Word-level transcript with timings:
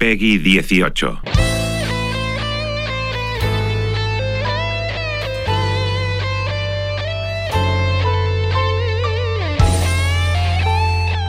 Peggy 0.00 0.38
18. 0.38 1.47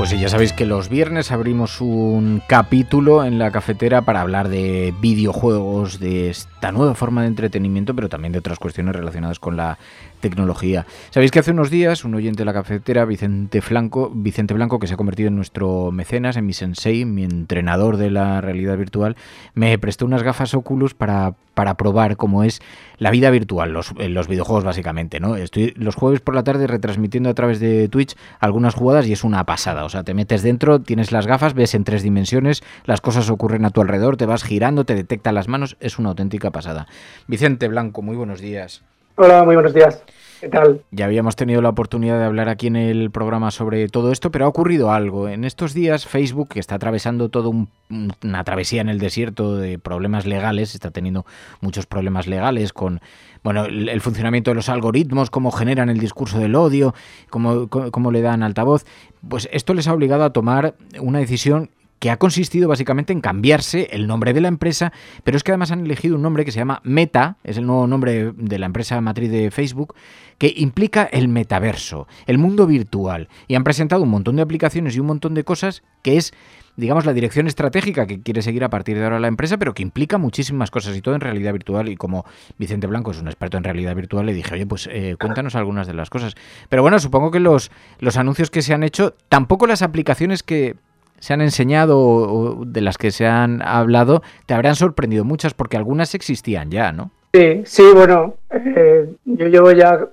Pues 0.10 0.20
ya 0.20 0.28
sabéis 0.28 0.54
que 0.54 0.66
los 0.66 0.90
viernes 0.90 1.32
abrimos 1.32 1.82
un 1.82 2.42
capítulo 2.48 3.24
en 3.24 3.38
la 3.38 3.52
cafetera 3.52 4.02
para 4.02 4.22
hablar 4.22 4.50
de 4.50 4.92
videojuegos, 5.00 6.00
de 6.00 6.32
esta 6.32 6.72
nueva 6.72 6.96
forma 6.96 7.22
de 7.22 7.28
entretenimiento, 7.28 7.96
pero 7.96 8.10
también 8.10 8.32
de 8.32 8.40
otras 8.40 8.58
cuestiones 8.58 8.96
relacionadas 8.96 9.38
con 9.38 9.56
la 9.56 9.78
tecnología. 10.20 10.88
Sabéis 11.12 11.32
que 11.32 11.40
hace 11.40 11.52
unos 11.52 11.70
días 11.70 12.04
un 12.04 12.16
oyente 12.16 12.40
de 12.40 12.46
la 12.46 12.54
cafetera, 12.54 13.06
Vicente 13.06 13.62
Blanco, 13.68 14.12
Vicente 14.14 14.54
Blanco, 14.54 14.80
que 14.80 14.88
se 14.88 14.96
ha 14.96 14.98
convertido 14.98 15.28
en 15.28 15.36
nuestro 15.36 15.92
mecenas, 15.92 16.38
en 16.38 16.46
mi 16.46 16.54
sensei, 16.54 17.06
mi 17.06 17.24
entrenador 17.24 17.98
de 17.98 18.10
la 18.10 18.42
realidad 18.42 18.78
virtual, 18.78 19.16
me 19.54 19.78
prestó 19.78 20.06
unas 20.06 20.24
gafas 20.24 20.54
Oculus 20.54 20.94
para, 20.94 21.36
para 21.54 21.76
probar 21.76 22.18
cómo 22.18 22.44
es 22.44 22.62
la 22.98 23.12
vida 23.12 23.30
virtual, 23.30 23.72
los, 23.72 23.94
los 23.98 24.28
videojuegos 24.28 24.64
básicamente, 24.64 25.20
¿no? 25.20 25.36
Estoy 25.36 25.74
los 25.78 25.96
jueves 25.96 26.20
por 26.20 26.36
la 26.36 26.44
tarde 26.44 26.68
retransmitiendo 26.68 27.30
a 27.30 27.34
través 27.34 27.60
de 27.60 27.88
Twitch 27.88 28.16
algunas 28.40 28.76
jugadas 28.76 29.08
y 29.08 29.14
es 29.14 29.24
una 29.24 29.46
pasada. 29.46 29.86
O 29.86 29.90
sea, 29.90 29.98
te 30.03 30.14
metes 30.14 30.44
dentro, 30.44 30.80
tienes 30.80 31.11
las 31.11 31.28
gafas, 31.28 31.53
ves 31.53 31.75
en 31.75 31.83
tres 31.83 32.03
dimensiones, 32.03 32.64
las 32.86 33.02
cosas 33.02 33.30
ocurren 33.30 33.66
a 33.66 33.69
tu 33.69 33.81
alrededor, 33.81 34.17
te 34.17 34.25
vas 34.25 34.44
girando, 34.44 34.86
te 34.86 34.95
detecta 34.95 35.31
las 35.31 35.47
manos, 35.47 35.78
es 35.80 36.00
una 36.00 36.09
auténtica 36.09 36.52
pasada. 36.52 36.88
Vicente 37.28 37.67
Blanco, 37.67 38.02
muy 38.02 38.16
buenos 38.16 38.41
días. 38.41 38.81
Hola, 39.16 39.44
muy 39.44 39.56
buenos 39.56 39.73
días. 39.73 40.03
¿Qué 40.40 40.48
tal? 40.48 40.84
Ya 40.92 41.06
habíamos 41.06 41.36
tenido 41.36 41.62
la 41.62 41.70
oportunidad 41.70 42.18
de 42.18 42.23
hablar 42.23 42.48
aquí 42.48 42.68
en 42.68 42.78
el 42.78 43.12
programa 43.12 43.52
sobre 43.52 43.90
todo 43.90 44.12
esto, 44.14 44.32
pero 44.32 44.46
ha 44.46 44.48
ocurrido 44.48 44.92
algo. 44.92 45.28
En 45.28 45.44
estos 45.44 45.73
días 45.73 46.06
Facebook, 46.06 46.50
que 46.50 46.62
está 46.62 46.76
atravesando 46.76 47.28
toda 47.28 47.50
una 47.90 48.44
travesía 48.46 48.80
en 48.80 48.88
el 48.88 49.00
desierto 49.00 49.58
de 49.58 49.80
problemas 49.80 50.26
legales, 50.26 50.76
está 50.76 50.92
teniendo 50.92 51.26
muchos 51.59 51.88
problemas 51.88 52.28
legales 52.28 52.72
con 52.72 53.02
bueno, 53.44 53.66
el, 53.66 54.02
funcionamiento 54.02 54.52
de 54.52 54.56
los 54.56 54.70
algoritmos, 54.70 55.30
cómo 55.30 55.52
generan 55.52 55.90
el 55.90 56.00
discurso 56.00 56.40
del 56.40 56.56
odio, 56.56 56.94
cómo, 57.30 57.68
cómo 57.68 58.12
le 58.12 58.22
dan 58.22 58.42
altavoz, 58.42 58.86
pues 59.28 59.50
esto 59.52 59.74
les 59.74 59.88
ha 59.88 59.94
obligado 59.94 60.24
a 60.24 60.31
tomar 60.31 60.75
una 61.00 61.19
decisión 61.19 61.69
que 62.00 62.10
ha 62.10 62.18
consistido 62.18 62.68
básicamente 62.68 63.14
en 63.14 63.22
cambiarse 63.22 63.90
el 63.92 64.08
nombre 64.08 64.34
de 64.34 64.42
la 64.42 64.48
empresa, 64.48 64.92
pero 65.24 65.38
es 65.38 65.44
que 65.44 65.52
además 65.52 65.72
han 65.72 65.86
elegido 65.86 66.16
un 66.16 66.22
nombre 66.22 66.46
que 66.46 66.52
se 66.52 66.60
llama 66.60 66.82
Meta, 66.84 67.38
es 67.44 67.58
el 67.58 67.66
nuevo 67.66 67.88
nombre 67.88 68.32
de 68.36 68.60
la 68.60 68.66
empresa 68.66 69.00
matriz 69.02 69.30
de 69.30 69.52
Facebook, 69.52 69.96
que 70.38 70.54
implica 70.56 71.04
el 71.04 71.28
metaverso, 71.28 72.08
el 72.26 72.38
mundo 72.38 72.66
virtual, 72.66 73.28
y 73.48 73.56
han 73.56 73.64
presentado 73.64 74.04
un 74.04 74.10
montón 74.10 74.38
de 74.38 74.42
aplicaciones 74.42 74.96
y 74.96 75.00
un 75.00 75.08
montón 75.08 75.34
de 75.34 75.44
cosas 75.44 75.84
que 76.02 76.18
es 76.18 76.34
digamos, 76.80 77.06
la 77.06 77.14
dirección 77.14 77.48
estratégica 77.48 78.08
que 78.08 78.22
quiere 78.22 78.42
seguir 78.42 78.64
a 78.64 78.70
partir 78.70 78.98
de 78.98 79.04
ahora 79.04 79.20
la 79.20 79.28
empresa, 79.28 79.58
pero 79.58 79.74
que 79.74 79.84
implica 79.84 80.18
muchísimas 80.18 80.72
cosas 80.72 80.96
y 80.96 81.02
todo 81.02 81.14
en 81.14 81.22
realidad 81.22 81.52
virtual. 81.52 81.90
Y 81.90 81.98
como 81.98 82.26
Vicente 82.58 82.88
Blanco 82.88 83.12
es 83.12 83.20
un 83.20 83.28
experto 83.28 83.58
en 83.58 83.66
realidad 83.66 83.96
virtual, 83.96 84.26
le 84.26 84.34
dije, 84.34 84.54
oye, 84.54 84.66
pues 84.66 84.88
eh, 84.90 85.16
cuéntanos 85.20 85.56
algunas 85.56 85.88
de 85.88 85.94
las 85.94 86.10
cosas. 86.10 86.36
Pero 86.70 86.81
bueno, 86.81 86.98
supongo 87.00 87.31
que 87.31 87.42
los, 87.42 87.70
los 88.00 88.16
anuncios 88.18 88.50
que 88.50 88.62
se 88.62 88.74
han 88.74 88.84
hecho, 88.84 89.14
tampoco 89.28 89.68
las 89.68 89.81
aplicaciones 89.81 90.42
que 90.42 90.78
se 91.19 91.34
han 91.34 91.41
enseñado 91.41 92.00
o 92.00 92.66
de 92.66 92.81
las 92.81 92.97
que 92.97 93.12
se 93.12 93.28
han 93.28 93.62
hablado, 93.62 94.22
te 94.46 94.53
habrán 94.53 94.75
sorprendido 94.75 95.24
muchas 95.24 95.53
porque 95.53 95.78
algunas 95.78 96.16
existían 96.16 96.72
ya, 96.72 96.91
¿no? 96.91 97.12
Sí, 97.34 97.62
sí, 97.66 97.84
bueno, 97.94 98.35
eh, 98.52 99.13
yo 99.25 99.47
llevo 99.47 99.72
ya 99.72 100.07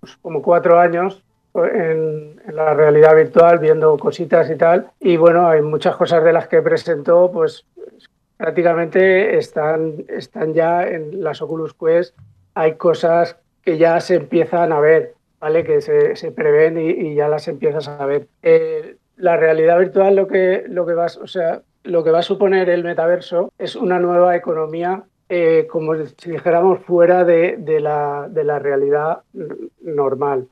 pues, 0.00 0.16
como 0.22 0.40
cuatro 0.40 0.78
años 0.78 1.22
en, 1.54 2.40
la 2.52 2.74
realidad 2.74 3.16
virtual 3.16 3.58
viendo 3.58 3.96
cositas 3.98 4.50
y 4.50 4.56
tal, 4.56 4.90
y 5.00 5.16
bueno, 5.16 5.48
hay 5.48 5.62
muchas 5.62 5.96
cosas 5.96 6.22
de 6.24 6.32
las 6.32 6.48
que 6.48 6.62
presentó, 6.62 7.30
pues 7.32 7.64
prácticamente 8.36 9.36
están, 9.36 10.04
están 10.08 10.54
ya 10.54 10.86
en 10.86 11.22
las 11.22 11.42
Oculus 11.42 11.74
Quest, 11.74 12.16
hay 12.54 12.74
cosas 12.74 13.36
que 13.62 13.78
ya 13.78 14.00
se 14.00 14.16
empiezan 14.16 14.72
a 14.72 14.80
ver, 14.80 15.14
¿vale? 15.40 15.64
Que 15.64 15.80
se, 15.80 16.16
se 16.16 16.32
prevén 16.32 16.78
y, 16.78 17.14
ya 17.14 17.28
las 17.28 17.48
empiezas 17.48 17.88
a 17.88 18.04
ver. 18.06 18.28
Eh, 18.42 18.96
la 19.20 19.36
realidad 19.36 19.78
virtual 19.78 20.16
lo 20.16 20.26
que, 20.26 20.64
lo 20.66 20.86
que 20.86 20.94
va, 20.94 21.06
o 21.06 21.26
sea, 21.26 21.62
lo 21.84 22.02
que 22.02 22.10
va 22.10 22.20
a 22.20 22.22
suponer 22.22 22.68
el 22.70 22.82
metaverso 22.84 23.52
es 23.58 23.76
una 23.76 23.98
nueva 23.98 24.34
economía, 24.34 25.04
eh, 25.28 25.66
como 25.70 25.94
si 25.94 26.30
dijéramos, 26.30 26.80
fuera 26.80 27.24
de, 27.24 27.56
de, 27.58 27.80
la, 27.80 28.28
de, 28.30 28.44
la, 28.44 28.58
realidad 28.58 29.20
normal. 29.82 30.48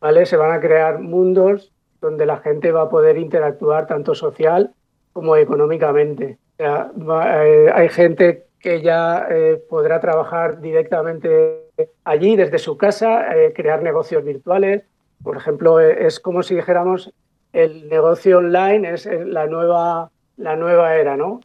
¿vale? 0.00 0.24
Se 0.24 0.36
van 0.36 0.52
a 0.52 0.60
crear 0.60 1.00
mundos 1.00 1.72
donde 2.00 2.26
la 2.26 2.38
gente 2.38 2.72
va 2.72 2.82
a 2.82 2.88
poder 2.88 3.18
interactuar 3.18 3.86
tanto 3.86 4.14
social 4.14 4.72
como 5.12 5.36
económicamente. 5.36 6.38
Eh, 6.58 7.70
hay 7.74 7.88
gente 7.88 8.44
que 8.60 8.82
ya 8.82 9.26
eh, 9.30 9.60
podrá 9.68 10.00
trabajar 10.00 10.60
directamente 10.60 11.68
allí 12.04 12.36
desde 12.36 12.58
su 12.58 12.76
casa, 12.76 13.26
crear 13.54 13.82
negocios 13.82 14.24
virtuales. 14.24 14.84
Por 15.22 15.36
ejemplo, 15.36 15.80
es 15.80 16.20
como 16.20 16.42
si 16.42 16.54
dijéramos 16.54 17.12
el 17.52 17.88
negocio 17.88 18.38
online 18.38 18.94
es 18.94 19.06
la 19.06 19.46
nueva, 19.46 20.10
la 20.36 20.56
nueva 20.56 20.96
era, 20.96 21.16
¿no? 21.16 21.40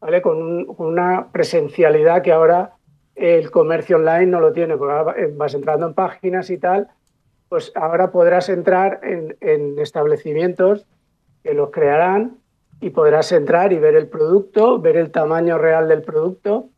¿Vale? 0.00 0.20
Con, 0.20 0.66
una 0.78 1.28
presencialidad 1.30 2.22
que 2.22 2.32
ahora 2.32 2.72
el 3.14 3.50
comercio 3.50 3.96
online 3.96 4.26
no 4.26 4.40
lo 4.40 4.52
tiene, 4.52 4.76
porque 4.76 5.26
vas 5.36 5.54
entrando 5.54 5.86
en 5.86 5.94
páginas 5.94 6.50
y 6.50 6.58
tal, 6.58 6.88
pues 7.48 7.70
ahora 7.74 8.10
podrás 8.10 8.48
entrar 8.48 9.00
en, 9.02 9.78
establecimientos 9.78 10.86
que 11.42 11.54
los 11.54 11.70
crearán 11.70 12.38
y 12.80 12.90
podrás 12.90 13.30
entrar 13.30 13.72
y 13.72 13.78
ver 13.78 13.94
el 13.94 14.08
producto, 14.08 14.80
ver 14.80 14.96
el 14.96 15.12
tamaño 15.12 15.58
real 15.58 15.88
del 15.88 16.02
producto, 16.02 16.70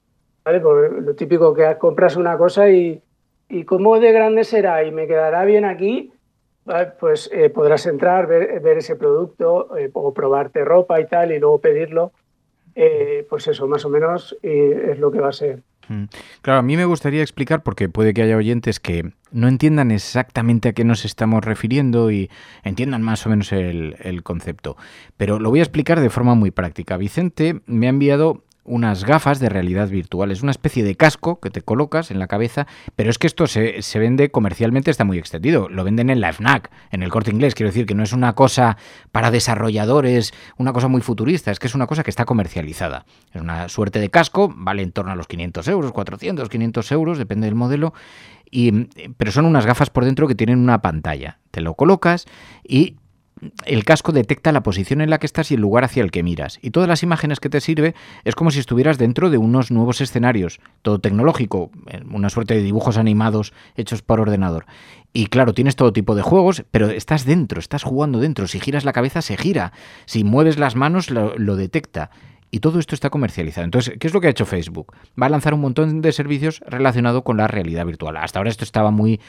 ¿vale? 0.45 0.61
Porque 0.61 1.01
lo 1.01 1.15
típico 1.15 1.55
que 1.55 1.79
compras 1.79 2.17
una 2.17 2.37
cosa 2.37 2.69
y, 2.69 3.03
y 3.49 3.65
cómo 3.65 3.99
de 4.01 4.13
grande 4.13 4.45
será 4.45 4.85
y 4.85 4.91
me 4.91 5.07
quedará 5.07 5.45
bien 5.45 5.65
aquí, 5.65 6.13
pues 6.99 7.31
eh, 7.33 7.51
podrás 7.51 7.87
entrar, 7.87 8.27
ver, 8.27 8.79
ese 8.79 8.97
producto 8.97 9.77
eh, 9.77 9.91
o 9.93 10.15
probarte 10.15 10.65
ropa 10.65 11.01
y 11.01 11.07
tal 11.07 11.33
y 11.33 11.39
luego 11.39 11.59
pedirlo. 11.61 12.13
Eh, 12.75 13.27
pues 13.29 13.47
eso, 13.47 13.69
más 13.69 13.85
o 13.85 13.89
menos 13.89 14.37
es 14.43 14.99
lo 14.99 15.13
que 15.13 15.21
va 15.21 15.29
a 15.29 15.33
ser. 15.33 15.63
Mm. 15.89 16.05
Claro, 16.41 16.61
a 16.61 16.63
mí 16.63 16.77
me 16.77 16.87
gustaría 16.87 17.23
explicar, 17.23 17.63
porque 17.63 17.89
puede 17.89 18.15
que 18.15 18.23
haya 18.23 18.37
oyentes 18.37 18.81
que 18.81 19.13
no 19.31 19.49
entiendan 19.49 19.91
exactamente 19.91 20.71
a 20.71 20.73
qué 20.73 20.83
nos 20.83 21.05
estamos 21.05 21.45
refiriendo 21.45 22.11
y 22.11 22.31
entiendan 22.65 23.03
más 23.03 23.27
o 23.27 23.31
menos 23.31 23.53
el, 23.53 23.97
el 24.01 24.23
concepto. 24.23 24.77
Pero 25.17 25.39
lo 25.39 25.51
voy 25.51 25.61
a 25.61 25.63
explicar 25.63 26.01
de 26.01 26.11
forma 26.11 26.35
muy 26.35 26.51
práctica. 26.51 26.97
Vicente 26.97 27.61
me 27.67 27.87
ha 27.87 27.91
enviado 27.91 28.43
unas 28.65 29.05
gafas 29.05 29.41
de 29.41 29.49
realidad 29.49 29.89
virtual. 29.89 30.31
Es 30.31 30.43
una 30.43 30.51
especie 30.51 30.83
de 30.83 30.95
casco 30.95 31.39
que 31.41 31.51
te 31.51 31.63
colocas 31.63 32.11
en 32.11 32.19
la 32.19 32.27
cabeza, 32.27 32.67
pero 32.97 33.11
es 33.11 33.19
que 33.19 33.27
esto 33.27 33.47
se, 33.47 33.99
vende 33.99 34.31
comercialmente, 34.31 34.91
está 34.91 35.05
muy 35.05 35.19
extendido. 35.19 35.69
Lo 35.69 35.85
venden 35.85 36.11
en 36.11 36.21
la 36.21 36.33
FNAC, 36.33 36.71
en 36.91 37.03
el 37.03 37.11
corte 37.11 37.31
inglés. 37.31 37.55
Quiero 37.55 37.71
decir 37.71 37.87
que 37.87 37.95
no 37.95 38.03
es 38.03 38.13
una 38.13 38.35
cosa 38.35 38.77
para 39.13 39.31
desarrolladores, 39.31 40.33
una 40.57 40.73
cosa 40.73 40.89
muy 40.89 41.03
futurista, 41.03 41.51
es 41.51 41.59
que 41.59 41.67
es 41.67 41.75
una 41.75 41.87
cosa 41.87 42.03
que 42.03 42.11
está 42.11 42.25
comercializada. 42.25 43.05
Es 43.33 43.41
una 43.41 43.69
suerte 43.69 44.01
de 44.01 44.11
casco, 44.11 44.53
vale 44.57 44.83
en 44.83 44.93
torno 44.93 45.13
a 45.13 45.17
los 45.17 45.27
500 45.27 45.69
euros, 45.69 45.93
400, 45.93 46.49
500 46.49 46.93
euros, 46.93 47.19
depende 47.19 47.47
del 47.47 47.55
modelo. 47.55 47.93
Y, 48.51 48.87
pero 49.17 49.33
son 49.33 49.47
unas 49.47 49.67
gafas 49.67 49.91
por 49.91 50.05
dentro 50.05 50.29
que 50.29 50.35
tienen 50.35 50.59
una 50.59 50.81
pantalla. 50.81 51.39
Te 51.51 51.61
lo 51.61 51.75
colocas 51.75 52.27
y 52.63 52.97
el 53.67 53.85
casco 53.85 54.13
detecta 54.13 54.53
la 54.53 54.63
posición 54.63 55.01
en 55.01 55.11
la 55.11 55.19
que 55.19 55.27
estás 55.27 55.51
y 55.51 55.55
el 55.55 55.61
lugar 55.61 55.85
hacia 55.85 56.03
el 56.03 56.11
que 56.11 56.23
miras. 56.23 56.59
Y 56.63 56.71
todas 56.71 56.89
las 56.89 57.03
imágenes 57.03 57.41
que 57.41 57.49
te 57.49 57.61
sirve 57.61 57.95
es 58.25 58.35
como 58.35 58.51
si 58.51 58.61
estuvieras 58.61 58.99
dentro 58.99 59.31
de 59.31 59.39
unos 59.39 59.71
nuevos 59.71 60.01
escenarios, 60.01 60.61
todo 60.83 61.01
tecnológico, 61.01 61.71
una 62.11 62.31
suerte 62.31 62.55
de 62.55 62.63
dibujos 62.63 62.97
animados 62.97 63.53
hechos 63.77 64.03
por 64.03 64.21
ordenador. 64.21 64.67
Y 65.13 65.27
claro, 65.27 65.55
tienes 65.55 65.77
todo 65.77 65.93
tipo 65.93 66.17
de 66.17 66.23
juegos, 66.23 66.65
pero 66.71 66.91
estás 66.91 67.25
dentro, 67.25 67.61
estás 67.61 67.85
jugando 67.85 68.19
dentro. 68.19 68.49
Si 68.49 68.59
giras 68.59 68.85
la 68.85 68.93
cabeza, 68.93 69.23
se 69.23 69.37
gira. 69.37 69.73
Si 70.07 70.25
mueves 70.25 70.59
las 70.59 70.75
manos, 70.75 71.11
lo, 71.11 71.39
lo 71.39 71.55
detecta. 71.55 72.11
Y 72.55 72.61
todo 72.61 72.79
esto 72.79 72.95
está 72.95 73.11
comercializado. 73.11 73.65
Entonces, 73.65 73.97
¿qué 73.99 74.07
es 74.07 74.15
lo 74.15 74.21
que 74.21 74.29
ha 74.29 74.31
hecho 74.31 74.47
Facebook? 74.47 74.95
Va 75.21 75.27
a 75.27 75.29
lanzar 75.29 75.55
un 75.55 75.61
montón 75.61 76.01
de 76.03 76.13
servicios 76.13 76.61
relacionados 76.65 77.25
con 77.25 77.37
la 77.37 77.49
realidad 77.49 77.85
virtual. 77.85 78.17
Hasta 78.17 78.39
ahora 78.39 78.49
esto 78.49 78.63
estaba 78.63 78.93
muy 78.93 79.21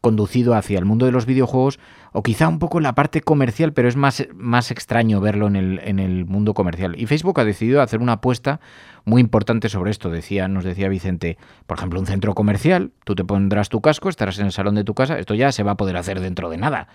conducido 0.00 0.54
hacia 0.54 0.78
el 0.78 0.84
mundo 0.84 1.04
de 1.04 1.10
los 1.10 1.26
videojuegos 1.26 1.80
o 2.12 2.22
quizá 2.22 2.46
un 2.46 2.60
poco 2.60 2.78
la 2.78 2.94
parte 2.94 3.20
comercial, 3.20 3.72
pero 3.72 3.88
es 3.88 3.96
más, 3.96 4.28
más 4.32 4.70
extraño 4.70 5.20
verlo 5.20 5.48
en 5.48 5.56
el, 5.56 5.80
en 5.82 5.98
el 5.98 6.24
mundo 6.24 6.54
comercial. 6.54 6.94
Y 6.96 7.06
Facebook 7.06 7.40
ha 7.40 7.44
decidido 7.44 7.82
hacer 7.82 8.00
una 8.00 8.12
apuesta 8.12 8.60
muy 9.04 9.20
importante 9.20 9.68
sobre 9.68 9.90
esto. 9.90 10.08
Decía, 10.08 10.46
nos 10.46 10.62
decía 10.62 10.88
Vicente, 10.88 11.36
por 11.66 11.78
ejemplo, 11.78 11.98
un 11.98 12.06
centro 12.06 12.36
comercial, 12.36 12.92
tú 13.02 13.16
te 13.16 13.24
pondrás 13.24 13.70
tu 13.70 13.80
casco, 13.80 14.08
estarás 14.08 14.38
en 14.38 14.46
el 14.46 14.52
salón 14.52 14.76
de 14.76 14.84
tu 14.84 14.94
casa, 14.94 15.18
esto 15.18 15.34
ya 15.34 15.50
se 15.50 15.64
va 15.64 15.72
a 15.72 15.76
poder 15.76 15.96
hacer 15.96 16.20
dentro 16.20 16.48
de 16.48 16.58
nada. 16.58 16.86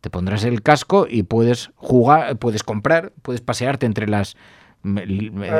Te 0.00 0.10
pondrás 0.10 0.44
el 0.44 0.62
casco 0.62 1.08
y 1.10 1.24
puedes 1.24 1.72
jugar, 1.74 2.36
puedes 2.36 2.62
comprar, 2.62 3.12
puedes 3.22 3.40
pasearte 3.40 3.86
entre 3.86 4.06
las 4.06 4.36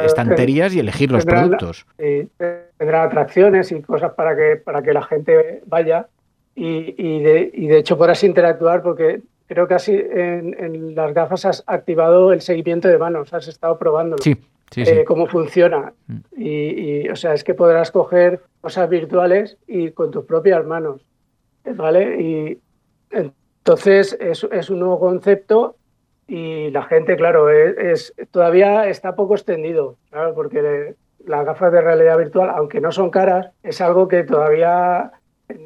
estanterías 0.05 0.75
y 0.75 0.81
elegir 0.81 1.11
los 1.11 1.25
productos. 1.25 1.87
tendrá 2.79 3.05
atracciones 3.05 3.73
y 3.73 3.81
cosas 3.83 4.13
para 4.13 4.37
que, 4.37 4.57
para 4.57 4.83
que 4.83 4.93
la 4.93 5.03
gente 5.03 5.63
vaya 5.67 6.09
y, 6.55 6.95
y, 6.97 7.23
de, 7.23 7.51
y 7.53 7.67
de 7.67 7.79
hecho 7.79 7.99
podrás 7.99 8.23
interactuar 8.23 8.83
porque 8.83 9.23
creo 9.47 9.67
que 9.67 9.75
así 9.75 9.93
en, 9.93 10.55
en, 10.59 10.95
las 10.95 11.13
gafas 11.13 11.45
has 11.45 11.65
activado 11.67 12.33
el 12.33 12.41
seguimiento 12.41 12.89
de 12.89 12.99
manos, 12.99 13.33
has 13.33 13.49
estado 13.49 13.79
probándolo. 13.79 14.23
Sí, 14.23 14.37
sí, 14.71 14.83
eh, 14.83 14.87
sí. 14.87 15.05
cómo 15.05 15.27
funciona. 15.27 15.93
Mm. 16.07 16.17
Y, 16.37 16.49
y, 16.51 17.09
o 17.09 17.17
sea, 17.17 17.35
es 17.35 17.45
que 17.45 17.55
podrás 17.55 17.91
coger 17.91 18.41
cosas 18.61 18.89
virtuales 18.89 19.57
y 19.67 19.91
con 19.91 20.11
tus 20.11 20.25
propias 20.25 20.65
manos. 20.65 21.05
¿Vale? 21.65 22.21
Y 22.21 22.59
entonces 23.11 24.17
es, 24.21 24.47
es 24.53 24.71
un 24.71 24.81
nuevo 24.81 25.01
concepto 25.01 25.77
y 26.27 26.71
la 26.71 26.83
gente, 26.83 27.17
claro, 27.17 27.51
es, 27.51 28.15
todavía 28.31 28.89
está 28.89 29.15
poco 29.15 29.35
extendido, 29.35 29.97
porque 30.35 30.95
las 31.27 31.45
gafas 31.45 31.73
de 31.73 31.81
realidad 31.81 32.19
virtual, 32.19 32.51
aunque 32.51 32.81
no 32.81 32.93
son 32.93 33.11
caras, 33.11 33.51
es 33.63 33.81
algo 33.81 34.09
que 34.09 34.25
todavía 34.25 35.13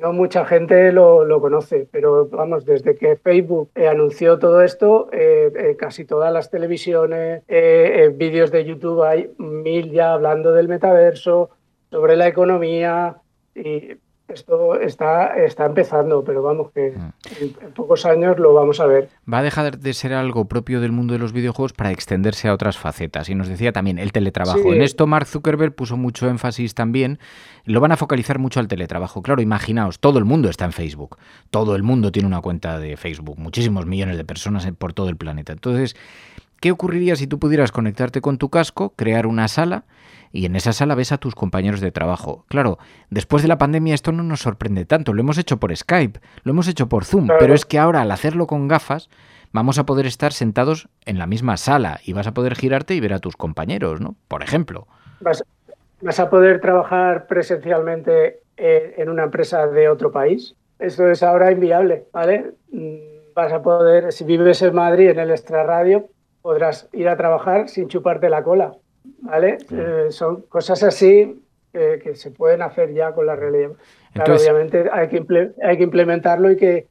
no 0.00 0.12
mucha 0.12 0.44
gente 0.44 0.92
lo, 0.92 1.24
lo, 1.24 1.40
conoce, 1.40 1.88
pero 1.90 2.26
vamos, 2.28 2.64
desde 2.64 2.96
que 2.96 3.16
Facebook 3.16 3.70
eh, 3.74 3.86
anunció 3.86 4.38
todo 4.38 4.62
esto, 4.62 5.08
eh, 5.12 5.52
eh, 5.54 5.76
casi 5.76 6.04
todas 6.04 6.32
las 6.32 6.50
televisiones, 6.50 7.42
vídeos 8.16 8.50
de 8.50 8.64
YouTube 8.64 9.02
hay 9.04 9.30
mil 9.38 9.92
ya 9.92 10.14
hablando 10.14 10.52
del 10.52 10.68
metaverso, 10.68 11.50
sobre 11.90 12.16
la 12.16 12.26
economía 12.26 13.16
y 13.54 13.96
esto 14.28 14.78
está, 14.78 15.36
está 15.42 15.66
empezando, 15.66 16.22
pero 16.22 16.42
vamos 16.42 16.70
que 16.72 16.88
en, 16.88 17.12
en, 17.40 17.72
pocos 17.74 18.04
años 18.04 18.38
lo 18.38 18.52
vamos 18.52 18.78
a 18.78 18.86
ver. 18.86 19.08
Va 19.32 19.38
a 19.38 19.42
dejar 19.42 19.78
de 19.78 19.94
ser 19.94 20.12
algo 20.12 20.44
propio 20.46 20.80
del 20.80 20.92
mundo 20.92 21.14
de 21.14 21.18
los 21.18 21.32
videojuegos 21.32 21.72
para 21.72 21.90
extenderse 21.90 22.48
a 22.48 22.54
otras 22.54 22.76
facetas. 22.76 23.28
Y 23.30 23.34
nos 23.34 23.48
decía 23.48 23.72
también 23.72 23.98
el 23.98 24.12
teletrabajo. 24.12 24.62
Sí. 24.62 24.68
En 24.68 24.82
esto 24.82 25.06
Mark 25.06 25.26
Zuckerberg 25.26 25.74
puso 25.74 25.96
mucho 25.96 26.28
énfasis 26.28 26.74
también. 26.74 27.18
Lo 27.64 27.80
van 27.80 27.92
a 27.92 27.96
focalizar 27.96 28.38
mucho 28.38 28.60
al 28.60 28.68
teletrabajo. 28.68 29.22
Claro, 29.22 29.40
imaginaos, 29.40 29.98
todo 29.98 30.18
el 30.18 30.24
mundo 30.24 30.50
está 30.50 30.66
en 30.66 30.72
Facebook. 30.72 31.16
Todo 31.50 31.74
el 31.74 31.82
mundo 31.82 32.12
tiene 32.12 32.28
una 32.28 32.40
cuenta 32.40 32.78
de 32.78 32.96
Facebook. 32.96 33.38
Muchísimos 33.38 33.86
millones 33.86 34.16
de 34.18 34.24
personas 34.24 34.68
por 34.76 34.92
todo 34.92 35.08
el 35.08 35.16
planeta. 35.16 35.52
Entonces, 35.52 35.96
¿qué 36.60 36.70
ocurriría 36.70 37.16
si 37.16 37.26
tú 37.26 37.38
pudieras 37.38 37.72
conectarte 37.72 38.20
con 38.20 38.36
tu 38.36 38.50
casco, 38.50 38.90
crear 38.96 39.26
una 39.26 39.48
sala? 39.48 39.84
Y 40.32 40.46
en 40.46 40.56
esa 40.56 40.72
sala 40.72 40.94
ves 40.94 41.12
a 41.12 41.18
tus 41.18 41.34
compañeros 41.34 41.80
de 41.80 41.90
trabajo. 41.90 42.44
Claro, 42.48 42.78
después 43.10 43.42
de 43.42 43.48
la 43.48 43.58
pandemia 43.58 43.94
esto 43.94 44.12
no 44.12 44.22
nos 44.22 44.40
sorprende 44.40 44.84
tanto, 44.84 45.12
lo 45.12 45.20
hemos 45.20 45.38
hecho 45.38 45.58
por 45.58 45.74
Skype, 45.74 46.20
lo 46.42 46.52
hemos 46.52 46.68
hecho 46.68 46.88
por 46.88 47.04
Zoom, 47.04 47.26
claro. 47.26 47.40
pero 47.40 47.54
es 47.54 47.64
que 47.64 47.78
ahora 47.78 48.02
al 48.02 48.10
hacerlo 48.10 48.46
con 48.46 48.68
gafas 48.68 49.08
vamos 49.52 49.78
a 49.78 49.86
poder 49.86 50.06
estar 50.06 50.32
sentados 50.32 50.88
en 51.06 51.18
la 51.18 51.26
misma 51.26 51.56
sala 51.56 52.00
y 52.04 52.12
vas 52.12 52.26
a 52.26 52.34
poder 52.34 52.54
girarte 52.54 52.94
y 52.94 53.00
ver 53.00 53.14
a 53.14 53.18
tus 53.18 53.36
compañeros, 53.36 54.00
¿no? 54.00 54.16
Por 54.28 54.42
ejemplo. 54.42 54.86
Vas, 55.20 55.42
vas 56.00 56.20
a 56.20 56.30
poder 56.30 56.60
trabajar 56.60 57.26
presencialmente 57.26 58.40
en 58.58 59.08
una 59.08 59.24
empresa 59.24 59.66
de 59.66 59.88
otro 59.88 60.10
país. 60.10 60.54
Eso 60.78 61.08
es 61.08 61.22
ahora 61.22 61.50
inviable, 61.52 62.04
¿vale? 62.12 62.52
Mm, 62.72 63.32
vas 63.34 63.52
a 63.52 63.62
poder, 63.62 64.12
si 64.12 64.24
vives 64.24 64.62
en 64.62 64.74
Madrid 64.74 65.10
en 65.10 65.20
el 65.20 65.30
extrarradio, 65.30 66.08
podrás 66.42 66.88
ir 66.92 67.08
a 67.08 67.16
trabajar 67.16 67.68
sin 67.68 67.88
chuparte 67.88 68.28
la 68.28 68.42
cola. 68.42 68.72
¿Vale? 69.20 69.58
Sí. 69.60 69.76
Eh, 69.78 70.06
son 70.10 70.42
cosas 70.42 70.82
así 70.82 71.44
eh, 71.72 72.00
que 72.02 72.14
se 72.14 72.30
pueden 72.30 72.62
hacer 72.62 72.92
ya 72.94 73.12
con 73.12 73.26
la 73.26 73.36
realidad. 73.36 73.72
Claro, 74.12 74.32
Entonces, 74.32 74.48
obviamente 74.48 74.88
hay 74.92 75.08
que, 75.08 75.52
hay 75.62 75.76
que 75.76 75.82
implementarlo 75.82 76.50
y 76.50 76.56
que 76.56 76.88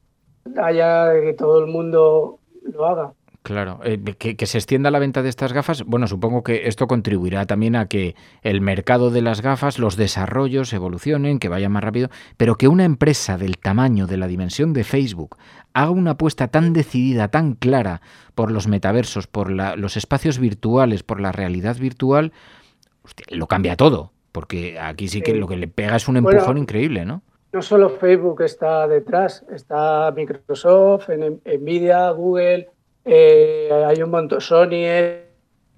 haya 0.56 1.12
que 1.20 1.34
todo 1.34 1.60
el 1.60 1.66
mundo 1.66 2.38
lo 2.62 2.86
haga. 2.86 3.12
Claro, 3.48 3.80
eh, 3.82 3.98
que, 4.18 4.36
que, 4.36 4.44
se 4.44 4.58
extienda 4.58 4.90
la 4.90 4.98
venta 4.98 5.22
de 5.22 5.30
estas 5.30 5.54
gafas, 5.54 5.82
bueno, 5.84 6.06
supongo 6.06 6.42
que 6.42 6.68
esto 6.68 6.86
contribuirá 6.86 7.46
también 7.46 7.76
a 7.76 7.88
que 7.88 8.14
el 8.42 8.60
mercado 8.60 9.10
de 9.10 9.22
las 9.22 9.40
gafas, 9.40 9.78
los 9.78 9.96
desarrollos 9.96 10.74
evolucionen, 10.74 11.38
que 11.38 11.48
vaya 11.48 11.70
más 11.70 11.82
rápido, 11.82 12.10
pero 12.36 12.56
que 12.56 12.68
una 12.68 12.84
empresa 12.84 13.38
del 13.38 13.56
tamaño, 13.56 14.06
de 14.06 14.18
la 14.18 14.26
dimensión 14.26 14.74
de 14.74 14.84
Facebook, 14.84 15.38
haga 15.72 15.88
una 15.88 16.10
apuesta 16.10 16.48
tan 16.48 16.74
decidida, 16.74 17.28
tan 17.28 17.54
clara 17.54 18.02
por 18.34 18.50
los 18.50 18.68
metaversos, 18.68 19.26
por 19.26 19.50
la, 19.50 19.76
los 19.76 19.96
espacios 19.96 20.38
virtuales, 20.38 21.02
por 21.02 21.18
la 21.18 21.32
realidad 21.32 21.78
virtual, 21.78 22.34
hostia, 23.02 23.24
lo 23.30 23.46
cambia 23.46 23.76
todo, 23.76 24.12
porque 24.30 24.78
aquí 24.78 25.08
sí 25.08 25.22
que 25.22 25.34
lo 25.34 25.48
que 25.48 25.56
le 25.56 25.68
pega 25.68 25.96
es 25.96 26.06
un 26.06 26.18
empujón 26.18 26.44
bueno, 26.44 26.60
increíble, 26.60 27.06
¿no? 27.06 27.22
No 27.50 27.62
solo 27.62 27.88
Facebook 27.88 28.42
está 28.42 28.86
detrás, 28.86 29.42
está 29.50 30.12
Microsoft, 30.14 31.08
Nvidia, 31.08 32.10
Google, 32.10 32.68
eh, 33.08 33.70
hay 33.86 34.02
un 34.02 34.10
montón, 34.10 34.40
Sony, 34.40 34.84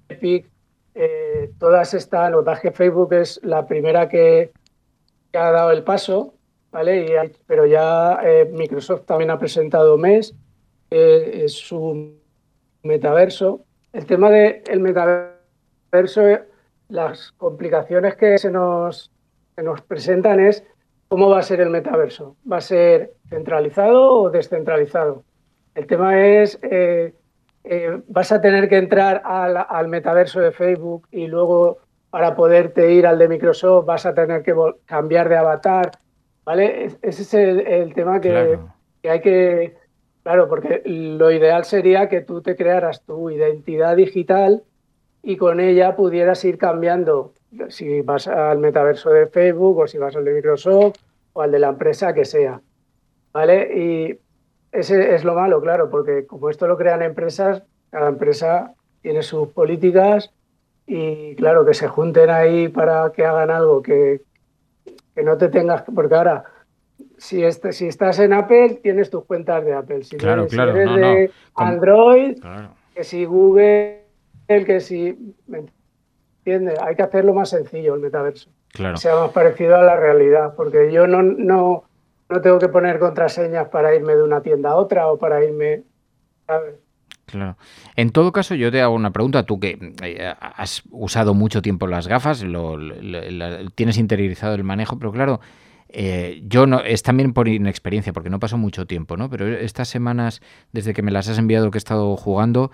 Epic, 0.09 0.51
eh, 0.93 1.51
todas 1.57 1.93
están, 1.93 2.33
lo 2.33 2.43
que 2.43 2.59
que 2.59 2.71
Facebook 2.71 3.13
es 3.13 3.39
la 3.43 3.65
primera 3.65 4.09
que, 4.09 4.51
que 5.31 5.37
ha 5.37 5.51
dado 5.51 5.71
el 5.71 5.83
paso, 5.83 6.33
¿vale? 6.71 7.05
Y 7.05 7.11
hay, 7.13 7.31
pero 7.47 7.65
ya 7.65 8.19
eh, 8.23 8.49
Microsoft 8.51 9.05
también 9.05 9.31
ha 9.31 9.39
presentado 9.39 9.97
MES, 9.97 10.35
eh, 10.89 11.43
es 11.45 11.53
su 11.53 12.19
metaverso. 12.83 13.63
El 13.93 14.05
tema 14.05 14.29
del 14.29 14.63
de 14.63 14.79
metaverso, 14.79 16.23
las 16.89 17.31
complicaciones 17.33 18.15
que 18.15 18.37
se 18.37 18.51
nos, 18.51 19.11
se 19.55 19.63
nos 19.63 19.81
presentan 19.81 20.39
es 20.41 20.65
cómo 21.07 21.29
va 21.29 21.39
a 21.39 21.43
ser 21.43 21.61
el 21.61 21.69
metaverso. 21.69 22.35
¿Va 22.49 22.57
a 22.57 22.61
ser 22.61 23.13
centralizado 23.29 24.13
o 24.13 24.29
descentralizado? 24.29 25.23
El 25.75 25.87
tema 25.87 26.21
es 26.21 26.59
eh, 27.63 28.01
vas 28.07 28.31
a 28.31 28.41
tener 28.41 28.67
que 28.67 28.77
entrar 28.77 29.21
al, 29.23 29.57
al, 29.57 29.87
metaverso 29.87 30.39
de 30.39 30.51
Facebook 30.51 31.07
y 31.11 31.27
luego 31.27 31.77
para 32.09 32.35
poderte 32.35 32.91
ir 32.91 33.05
al 33.05 33.19
de 33.19 33.27
Microsoft 33.27 33.85
vas 33.85 34.05
a 34.05 34.13
tener 34.13 34.43
que 34.43 34.53
cambiar 34.85 35.29
de 35.29 35.37
avatar, 35.37 35.91
¿vale? 36.43 36.85
Ese 37.01 37.21
es 37.21 37.33
el, 37.33 37.59
el 37.61 37.93
tema 37.93 38.19
que, 38.19 38.29
claro. 38.29 38.73
que, 39.01 39.09
hay 39.09 39.21
que, 39.21 39.77
claro, 40.23 40.49
porque 40.49 40.81
lo 40.85 41.31
ideal 41.31 41.63
sería 41.63 42.09
que 42.09 42.21
tú 42.21 42.41
te 42.41 42.55
crearas 42.55 43.03
tu 43.03 43.29
identidad 43.29 43.95
digital 43.95 44.63
y 45.23 45.37
con 45.37 45.59
ella 45.59 45.95
pudieras 45.95 46.43
ir 46.43 46.57
cambiando 46.57 47.33
si 47.69 48.01
vas 48.01 48.27
al 48.27 48.57
metaverso 48.57 49.11
de 49.11 49.27
Facebook 49.27 49.77
o 49.79 49.87
si 49.87 49.97
vas 49.97 50.15
al 50.15 50.25
de 50.25 50.33
Microsoft 50.33 50.95
o 51.33 51.41
al 51.41 51.51
de 51.51 51.59
la 51.59 51.69
empresa 51.69 52.13
que 52.13 52.25
sea, 52.25 52.61
¿vale? 53.31 53.77
Y 53.77 54.19
ese 54.71 55.15
es 55.15 55.23
lo 55.23 55.35
malo, 55.35 55.61
claro, 55.61 55.89
porque 55.89 56.25
como 56.25 56.49
esto 56.49 56.67
lo 56.67 56.77
crean 56.77 57.01
empresas, 57.01 57.63
cada 57.89 58.09
empresa 58.09 58.73
tiene 59.01 59.21
sus 59.21 59.49
políticas 59.49 60.31
y 60.87 61.35
claro, 61.35 61.65
que 61.65 61.73
se 61.73 61.87
junten 61.87 62.29
ahí 62.29 62.69
para 62.69 63.11
que 63.11 63.25
hagan 63.25 63.51
algo 63.51 63.81
que, 63.81 64.21
que 65.13 65.23
no 65.23 65.37
te 65.37 65.49
tengas, 65.49 65.83
porque 65.93 66.15
ahora, 66.15 66.43
si, 67.17 67.43
este, 67.43 67.73
si 67.73 67.87
estás 67.87 68.19
en 68.19 68.33
Apple, 68.33 68.79
tienes 68.81 69.09
tus 69.09 69.25
cuentas 69.25 69.63
de 69.65 69.73
Apple. 69.73 70.03
Si 70.03 70.17
claro, 70.17 70.43
eres, 70.43 70.53
claro, 70.53 70.73
si 70.73 70.77
eres 70.79 70.89
no, 70.89 70.97
de 70.97 71.27
no. 71.27 71.33
Android, 71.55 72.39
claro. 72.39 72.69
que 72.95 73.03
si 73.03 73.25
Google, 73.25 74.05
que 74.47 74.79
si... 74.79 75.35
¿me 75.47 75.65
entiendes? 76.39 76.79
Hay 76.81 76.95
que 76.95 77.03
hacerlo 77.03 77.33
más 77.33 77.49
sencillo 77.49 77.95
el 77.95 78.01
metaverso. 78.01 78.49
Claro. 78.69 78.95
Que 78.95 79.01
sea 79.01 79.15
más 79.15 79.31
parecido 79.31 79.75
a 79.75 79.83
la 79.83 79.97
realidad, 79.97 80.53
porque 80.55 80.91
yo 80.91 81.07
no... 81.07 81.21
no 81.21 81.83
no 82.31 82.41
tengo 82.41 82.57
que 82.59 82.69
poner 82.69 82.97
contraseñas 82.97 83.67
para 83.67 83.93
irme 83.93 84.15
de 84.15 84.23
una 84.23 84.41
tienda 84.41 84.71
a 84.71 84.75
otra 84.75 85.07
o 85.07 85.19
para 85.19 85.43
irme, 85.43 85.83
¿sabes? 86.47 86.75
Claro. 87.25 87.57
En 87.95 88.09
todo 88.11 88.31
caso, 88.31 88.55
yo 88.55 88.71
te 88.71 88.81
hago 88.81 88.95
una 88.95 89.11
pregunta. 89.11 89.43
Tú 89.43 89.59
que 89.59 89.77
eh, 90.01 90.33
has 90.39 90.83
usado 90.91 91.33
mucho 91.33 91.61
tiempo 91.61 91.87
las 91.87 92.07
gafas, 92.07 92.43
lo, 92.43 92.77
tienes 93.75 93.97
interiorizado 93.97 94.55
el 94.55 94.63
manejo, 94.63 94.97
pero 94.97 95.11
claro, 95.11 95.39
Eh, 95.93 96.41
yo 96.47 96.67
no, 96.67 96.79
es 96.79 97.03
también 97.03 97.33
por 97.33 97.49
inexperiencia, 97.49 98.13
porque 98.13 98.29
no 98.29 98.39
pasó 98.39 98.57
mucho 98.57 98.85
tiempo, 98.85 99.17
¿no? 99.17 99.29
Pero 99.29 99.45
estas 99.47 99.89
semanas, 99.89 100.41
desde 100.71 100.93
que 100.93 101.01
me 101.01 101.11
las 101.11 101.27
has 101.27 101.37
enviado, 101.37 101.69
que 101.69 101.77
he 101.77 101.83
estado 101.83 102.15
jugando, 102.15 102.71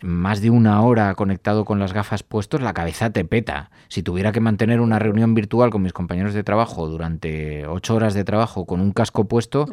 más 0.00 0.42
de 0.42 0.50
una 0.50 0.82
hora 0.82 1.14
conectado 1.14 1.64
con 1.64 1.78
las 1.78 1.92
gafas 1.92 2.22
puestos, 2.22 2.60
la 2.60 2.74
cabeza 2.74 3.10
te 3.10 3.24
peta. 3.24 3.70
Si 3.88 4.02
tuviera 4.02 4.32
que 4.32 4.40
mantener 4.40 4.80
una 4.80 4.98
reunión 4.98 5.34
virtual 5.34 5.70
con 5.70 5.82
mis 5.82 5.92
compañeros 5.92 6.34
de 6.34 6.44
trabajo 6.44 6.86
durante 6.86 7.66
ocho 7.66 7.94
horas 7.94 8.14
de 8.14 8.24
trabajo 8.24 8.66
con 8.66 8.80
un 8.80 8.92
casco 8.92 9.24
puesto, 9.24 9.66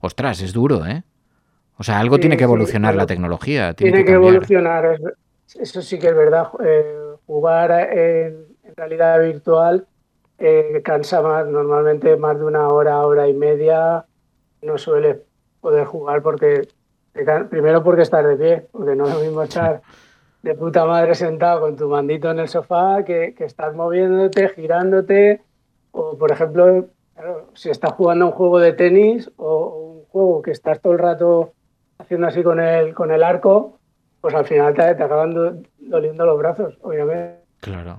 ostras, 0.00 0.42
es 0.42 0.52
duro, 0.52 0.86
¿eh? 0.86 1.02
O 1.78 1.82
sea, 1.82 1.98
algo 1.98 2.18
tiene 2.18 2.36
que 2.36 2.44
evolucionar 2.44 2.94
la 2.94 3.06
tecnología. 3.06 3.72
Tiene, 3.72 4.04
que, 4.04 4.12
evolucionar, 4.12 4.98
eso 5.58 5.80
sí 5.80 5.98
que 5.98 6.08
es 6.08 6.14
verdad. 6.14 6.48
Eh, 6.62 7.14
jugar 7.26 7.70
en, 7.96 8.44
realidad 8.76 9.18
virtual 9.20 9.86
eh, 10.38 10.82
cansa 10.84 11.22
más, 11.22 11.46
normalmente 11.46 12.16
más 12.16 12.38
de 12.38 12.44
una 12.44 12.68
hora, 12.68 13.00
hora 13.00 13.28
y 13.28 13.32
media, 13.32 14.04
no 14.60 14.76
suele 14.76 15.22
poder 15.62 15.86
jugar 15.86 16.22
porque 16.22 16.68
Primero 17.12 17.82
porque 17.82 18.02
estar 18.02 18.26
de 18.26 18.36
pie, 18.36 18.68
porque 18.70 18.94
no 18.94 19.06
es 19.06 19.14
lo 19.14 19.20
mismo 19.20 19.42
estar 19.42 19.82
de 20.42 20.54
puta 20.54 20.86
madre 20.86 21.14
sentado 21.14 21.60
con 21.60 21.76
tu 21.76 21.88
mandito 21.88 22.30
en 22.30 22.38
el 22.38 22.48
sofá 22.48 23.04
que, 23.04 23.34
que 23.36 23.44
estás 23.44 23.74
moviéndote, 23.74 24.48
girándote, 24.50 25.42
o 25.90 26.16
por 26.16 26.32
ejemplo, 26.32 26.86
si 27.54 27.70
estás 27.70 27.92
jugando 27.92 28.26
un 28.26 28.32
juego 28.32 28.58
de 28.58 28.72
tenis 28.72 29.30
o 29.36 29.98
un 29.98 30.04
juego 30.06 30.42
que 30.42 30.52
estás 30.52 30.80
todo 30.80 30.92
el 30.92 30.98
rato 30.98 31.52
haciendo 31.98 32.26
así 32.26 32.42
con 32.42 32.60
el, 32.60 32.94
con 32.94 33.10
el 33.10 33.22
arco, 33.22 33.78
pues 34.20 34.34
al 34.34 34.46
final 34.46 34.74
te, 34.74 34.94
te 34.94 35.02
acaban 35.02 35.66
doliendo 35.78 36.24
los 36.24 36.38
brazos, 36.38 36.78
obviamente. 36.82 37.40
Claro. 37.60 37.98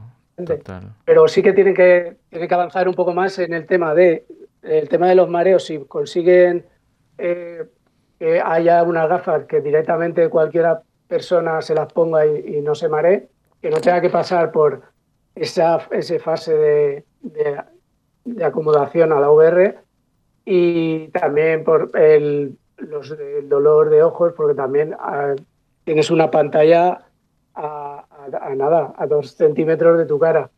Pero 1.06 1.28
sí 1.28 1.44
que 1.44 1.54
tienen 1.54 1.74
que, 1.74 2.18
tienen 2.30 2.48
que 2.48 2.54
avanzar 2.54 2.88
un 2.88 2.96
poco 2.96 3.14
más 3.14 3.38
en 3.40 3.54
el 3.54 3.66
tema 3.66 3.94
de 3.94 4.26
el 4.64 4.90
tema 4.90 5.08
de 5.08 5.16
los 5.16 5.28
mareos, 5.28 5.66
si 5.66 5.80
consiguen 5.86 6.66
eh, 7.18 7.66
que 8.22 8.40
haya 8.40 8.84
unas 8.84 9.10
gafas 9.10 9.46
que 9.46 9.62
directamente 9.62 10.30
cualquiera 10.30 10.84
persona 11.08 11.60
se 11.64 11.74
las 11.74 11.92
ponga 11.92 12.24
y, 12.24 12.62
no 12.62 12.76
se 12.76 12.88
maree, 12.88 13.30
que 13.60 13.72
no 13.72 13.82
tenga 13.82 14.00
que 14.00 14.12
pasar 14.12 14.52
por 14.52 14.84
esa, 15.34 15.80
esa 15.90 16.20
fase 16.20 16.54
de, 16.56 17.06
de, 18.24 18.46
acomodación 18.46 19.12
a 19.12 19.20
la 19.20 19.32
VR 19.32 19.80
y 20.46 21.08
también 21.08 21.64
por 21.64 21.90
el, 21.98 22.60
los, 22.78 23.12
dolor 23.46 23.90
de 23.90 24.04
ojos, 24.04 24.34
porque 24.38 24.54
también 24.54 24.96
ah, 25.00 25.34
tienes 25.84 26.12
una 26.12 26.30
pantalla 26.30 27.02
a, 27.56 28.06
nada, 28.56 28.94
a 28.98 29.08
dos 29.08 29.32
centímetros 29.32 29.98
de 29.98 30.06
tu 30.06 30.20
cara. 30.20 30.52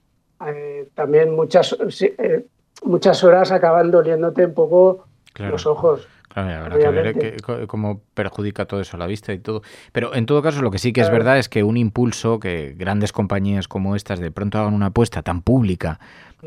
Eh, 0.46 0.90
también 0.96 1.34
muchas, 1.34 1.78
eh, 2.02 2.46
muchas 2.84 3.24
horas 3.24 3.54
acaban 3.54 3.90
doliéndote 3.90 4.48
un 4.48 4.54
poco 4.54 5.06
los 5.40 5.66
ojos. 5.66 6.10
Claro, 6.34 6.64
habrá 6.64 7.14
que 7.14 7.38
ver 7.38 7.68
cómo 7.68 8.02
perjudica 8.16 8.66
todo 8.66 8.82
eso 8.82 8.98
a 8.98 9.00
la 9.00 9.06
vista 9.06 9.34
y 9.34 9.40
todo. 9.40 9.62
Pero 9.92 10.16
en 10.16 10.26
todo 10.26 10.42
caso, 10.42 10.62
lo 10.62 10.72
que 10.72 10.80
sí 10.80 10.92
que 10.92 11.02
es 11.02 11.12
verdad 11.12 11.38
es 11.38 11.48
que 11.48 11.64
un 11.64 11.78
impulso 11.78 12.40
que 12.40 12.74
grandes 12.76 13.12
compañías 13.12 13.68
como 13.68 13.96
estas 13.96 14.20
de 14.20 14.32
pronto 14.32 14.58
hagan 14.58 14.74
una 14.74 14.88
apuesta 14.88 15.22
tan 15.22 15.44
pública, 15.44 16.00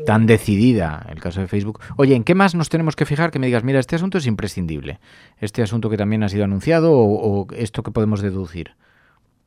tan 0.05 0.25
decidida, 0.25 1.05
el 1.09 1.21
caso 1.21 1.39
de 1.39 1.47
Facebook. 1.47 1.79
Oye, 1.95 2.15
¿en 2.15 2.25
qué 2.25 2.35
más 2.35 2.53
nos 2.53 2.67
tenemos 2.67 2.97
que 2.97 3.05
fijar? 3.05 3.31
Que 3.31 3.39
me 3.39 3.47
digas, 3.47 3.63
mira, 3.63 3.79
este 3.79 3.95
asunto 3.95 4.17
es 4.17 4.27
imprescindible. 4.27 4.99
Este 5.39 5.61
asunto 5.61 5.89
que 5.89 5.97
también 5.97 6.23
ha 6.23 6.29
sido 6.29 6.43
anunciado 6.43 6.91
o, 6.93 7.47
esto 7.55 7.81
que 7.81 7.91
podemos 7.91 8.21
deducir. 8.21 8.71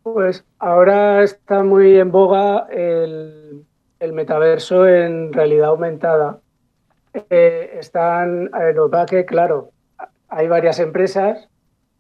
Pues 0.03 0.47
ahora 0.59 1.23
está 1.23 1.63
muy 1.63 1.99
en 1.99 2.11
boga 2.11 2.67
el, 2.71 3.67
metaverso 4.15 4.89
en 4.89 5.35
realidad 5.35 5.69
aumentada. 5.69 6.39
Eh, 7.29 7.77
están, 7.79 8.51
lo 8.75 8.91
que 9.07 9.27
claro, 9.27 9.73
hay 10.31 10.49
varias 10.49 10.79
empresas 10.79 11.49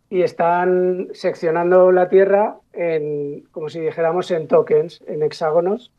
y 0.08 0.22
están 0.22 1.08
seccionando 1.12 1.92
la 1.92 2.08
Tierra 2.08 2.56
en, 2.72 3.44
como 3.52 3.68
si 3.68 3.80
dijéramos, 3.80 4.30
en 4.30 4.48
tokens, 4.48 5.02
en 5.06 5.22
hexágonos, 5.22 5.92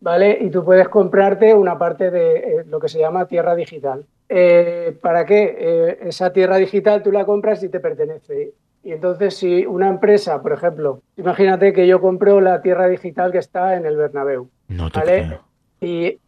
¿vale? 0.00 0.38
Y 0.40 0.50
tú 0.50 0.64
puedes 0.64 0.88
comprarte 0.88 1.54
una 1.54 1.78
parte 1.78 2.10
de 2.10 2.36
eh, 2.36 2.64
lo 2.66 2.78
que 2.80 2.88
se 2.88 2.98
llama 2.98 3.26
tierra 3.26 3.54
digital. 3.54 4.04
Eh, 4.28 4.96
¿Para 5.00 5.24
qué? 5.24 5.56
Eh, 5.58 5.98
esa 6.02 6.32
tierra 6.32 6.56
digital 6.56 7.02
tú 7.02 7.10
la 7.10 7.24
compras 7.24 7.62
y 7.62 7.68
te 7.68 7.80
pertenece. 7.80 8.52
Y 8.84 8.92
entonces 8.92 9.34
si 9.34 9.66
una 9.66 9.88
empresa, 9.88 10.40
por 10.40 10.52
ejemplo, 10.52 11.02
imagínate 11.16 11.72
que 11.72 11.86
yo 11.86 12.00
compro 12.00 12.40
la 12.40 12.62
tierra 12.62 12.86
digital 12.86 13.32
que 13.32 13.38
está 13.38 13.76
en 13.76 13.86
el 13.86 13.96
Bernabéu, 13.96 14.48
no 14.68 14.88
¿vale? 14.94 15.40
Y 15.80 16.18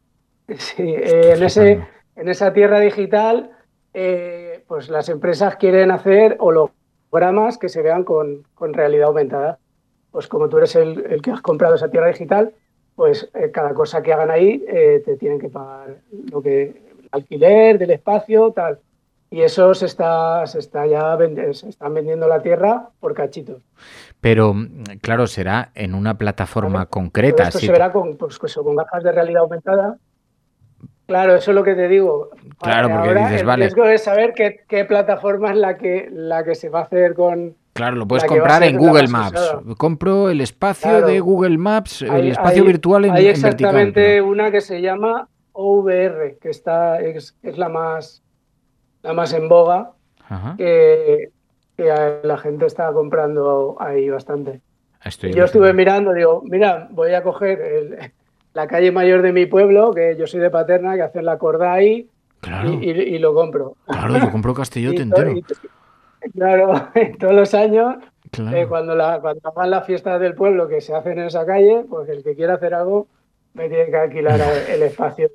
en, 0.49 1.43
ese, 1.43 1.81
en 2.17 2.29
esa 2.29 2.53
tierra 2.53 2.81
digital 2.81 3.51
pues 4.71 4.89
las 4.89 5.09
empresas 5.09 5.57
quieren 5.57 5.91
hacer 5.91 6.37
hologramas 6.39 7.59
que 7.59 7.69
se 7.69 7.83
vean 7.83 8.05
con, 8.05 8.45
realidad 8.57 9.09
aumentada. 9.09 9.59
Pues 10.13 10.29
como 10.29 10.49
tú 10.49 10.59
eres 10.59 10.77
el, 10.77 11.21
que 11.23 11.33
has 11.33 11.41
comprado 11.41 11.75
esa 11.75 11.91
tierra 11.91 12.07
digital, 12.07 12.53
pues 12.95 13.29
eh, 13.35 13.51
cada 13.51 13.75
cosa 13.75 14.01
que 14.01 14.13
hagan 14.13 14.31
ahí 14.31 14.65
eh, 14.69 15.03
te 15.05 15.17
tienen 15.17 15.41
que 15.41 15.49
pagar 15.49 15.97
lo 16.31 16.41
que 16.41 16.63
el 16.63 17.09
alquiler 17.11 17.81
del 17.81 17.91
espacio, 17.91 18.53
tal. 18.53 18.79
Y 19.29 19.41
eso 19.41 19.75
se 19.75 19.87
está, 19.87 20.47
se 20.47 20.61
está 20.61 20.87
ya 20.87 21.19
se 21.53 21.69
están 21.69 21.93
vendiendo 21.93 22.29
la 22.29 22.41
tierra 22.41 22.91
por 23.01 23.13
cachitos. 23.13 23.61
Pero, 24.21 24.55
claro, 25.03 25.27
será 25.27 25.73
en 25.75 25.97
una 25.97 26.17
plataforma 26.17 26.87
concreta. 26.87 27.49
esto 27.49 27.59
se 27.59 27.73
verá 27.73 27.91
con, 27.91 28.17
pues, 28.17 28.39
con 28.39 28.77
gafas 28.77 29.03
de 29.03 29.11
realidad 29.11 29.43
aumentada 29.43 29.99
Claro, 31.11 31.35
eso 31.35 31.51
es 31.51 31.55
lo 31.57 31.65
que 31.65 31.75
te 31.75 31.89
digo. 31.89 32.31
Claro, 32.61 32.89
porque 32.89 33.09
Ahora, 33.09 33.23
dices, 33.23 33.41
el 33.41 33.47
vale. 33.49 33.65
riesgo 33.65 33.85
es 33.85 34.05
saber 34.05 34.33
qué, 34.33 34.85
plataforma 34.85 35.51
es 35.51 35.57
la 35.57 35.77
que, 35.77 36.07
la 36.09 36.45
que 36.45 36.55
se 36.55 36.69
va 36.69 36.79
a 36.79 36.83
hacer 36.85 37.15
con. 37.15 37.57
Claro, 37.73 37.97
lo 37.97 38.07
puedes 38.07 38.25
comprar 38.27 38.63
en 38.63 38.77
Google 38.77 39.09
Maps. 39.09 39.57
Compro 39.77 40.31
el 40.31 40.41
espacio 40.41 41.05
de 41.05 41.19
Google 41.19 41.59
Maps, 41.59 42.03
el 42.03 42.29
espacio 42.29 42.65
virtual 42.65 43.07
en 43.07 43.15
Hay 43.15 43.27
exactamente 43.27 44.23
una 44.23 44.53
que 44.53 44.61
se 44.61 44.81
llama 44.81 45.27
OVR, 45.51 46.39
que 46.41 46.51
está 46.51 47.01
es, 47.01 47.37
la 47.43 47.69
más 47.69 48.23
la 49.03 49.13
más 49.13 49.33
en 49.33 49.49
boga, 49.49 49.91
que, 50.57 51.31
la 51.77 52.39
gente 52.39 52.67
está 52.67 52.93
comprando 52.93 53.77
ahí 53.81 54.09
bastante. 54.09 54.61
yo 55.35 55.45
estuve 55.45 55.73
mirando, 55.73 56.13
digo, 56.13 56.41
mira, 56.45 56.87
voy 56.93 57.15
a 57.15 57.23
coger 57.25 57.61
el, 57.61 58.13
la 58.53 58.67
calle 58.67 58.93
mayor 58.93 59.23
de 59.23 59.33
mi 59.33 59.47
pueblo, 59.47 59.93
que 59.93 60.17
yo 60.19 60.27
soy 60.27 60.41
de 60.41 60.51
Paterna, 60.51 60.97
que 60.97 61.03
hacen 61.03 61.25
la 61.25 61.39
corda 61.39 61.73
ahí 61.73 62.09
y, 62.81 63.19
lo 63.19 63.35
compro. 63.35 63.77
Claro, 63.87 64.19
yo 64.19 64.31
compro 64.31 64.55
Castellote 64.55 65.03
entero. 65.03 65.35
claro, 66.35 66.73
todos 67.19 67.35
los 67.35 67.55
años, 67.55 67.97
eh, 68.53 68.67
cuando, 68.69 68.95
la, 68.95 69.21
cuando 69.21 69.41
hagan 69.49 69.71
las 69.71 69.87
fiestas 69.87 70.21
del 70.21 70.35
pueblo 70.35 70.69
que 70.69 70.81
se 70.81 70.95
hacen 70.95 71.19
en 71.19 71.27
esa 71.27 71.47
calle, 71.47 71.85
pues 71.89 72.09
el 72.09 72.23
que 72.23 72.35
quiera 72.35 72.55
hacer 72.55 72.75
algo 72.75 73.09
me 73.55 73.69
tiene 73.69 73.87
que 73.87 73.97
alquilar 73.97 74.41
el 74.69 74.83
espacio. 74.83 75.31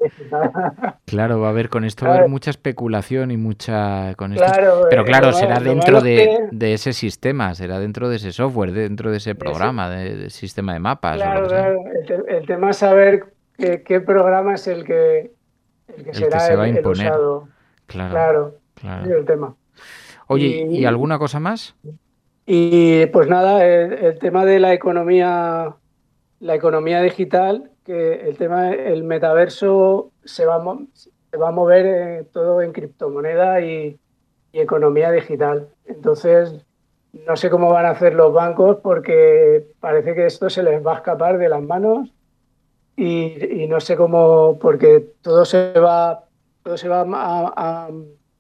claro, 1.06 1.40
va 1.40 1.48
a 1.48 1.50
haber 1.50 1.70
con 1.70 1.84
esto 1.84 2.06
va 2.06 2.14
a 2.14 2.18
haber 2.18 2.30
mucha 2.30 2.50
especulación 2.50 3.32
y 3.32 3.38
mucha 3.38 4.14
con 4.16 4.34
esto. 4.34 4.46
Pero 4.90 5.02
eh, 5.02 5.06
claro, 5.06 5.34
será 5.34 5.60
dentro 5.60 6.02
de, 6.02 6.50
ese 6.60 6.94
sistema, 6.94 7.54
será 7.56 7.80
dentro 7.80 8.10
de 8.10 8.18
ese 8.18 8.32
software, 8.32 8.72
dentro 8.72 9.12
de 9.12 9.18
ese 9.18 9.36
programa, 9.36 9.90
de, 9.90 10.30
sistema 10.30 10.74
de 10.74 10.80
mapas. 10.80 11.18
Claro, 11.18 11.48
claro. 11.48 11.84
El, 12.28 12.46
tema 12.46 12.72
es 12.72 12.78
saber 12.78 13.34
qué, 13.58 14.02
programa 14.02 14.56
es 14.56 14.68
el 14.68 14.86
que, 14.86 15.32
el 15.96 16.04
que 16.04 16.14
será 16.14 16.40
se 16.40 16.56
va 16.56 16.64
a 16.64 16.68
imponer. 16.70 17.12
Claro, 17.88 18.56
claro, 18.74 19.18
el 19.18 19.26
tema. 19.26 19.56
Oye, 20.28 20.68
¿y, 20.70 20.86
alguna 20.86 21.20
cosa 21.20 21.40
más? 21.40 21.76
Y 22.48 23.06
pues 23.08 23.28
nada, 23.28 23.66
el 23.66 24.18
tema 24.20 24.46
de 24.46 24.60
la 24.60 24.74
economía, 24.74 25.76
la 26.40 26.56
economía 26.56 27.02
digital 27.02 27.72
que 27.86 28.28
el 28.28 28.38
tema, 28.38 28.72
el 28.74 29.04
metaverso 29.04 30.12
se 30.26 30.46
va, 30.46 30.62
se 30.94 31.38
va 31.38 31.50
a 31.50 31.52
mover 31.52 31.86
eh, 31.86 32.24
todo 32.34 32.62
en 32.62 32.74
criptomoneda 32.74 33.62
y, 33.62 33.98
economía 34.54 35.12
digital. 35.12 35.68
Entonces, 35.84 36.66
no 37.12 37.36
sé 37.36 37.50
cómo 37.50 37.72
van 37.72 37.86
a 37.86 37.90
hacer 37.90 38.14
los 38.14 38.32
bancos 38.32 38.78
porque 38.82 39.68
parece 39.82 40.16
que 40.16 40.26
esto 40.26 40.50
se 40.50 40.64
les 40.64 40.86
va 40.86 40.94
a 40.94 40.96
escapar 40.96 41.38
de 41.38 41.50
las 41.50 41.62
manos 41.62 42.10
y, 42.96 43.68
no 43.68 43.82
sé 43.82 43.98
cómo, 43.98 44.58
porque 44.62 45.06
todo 45.22 45.44
se 45.44 45.74
va, 45.74 46.24
todo 46.64 46.78
se 46.78 46.88
va 46.88 47.02
a, 47.06 47.90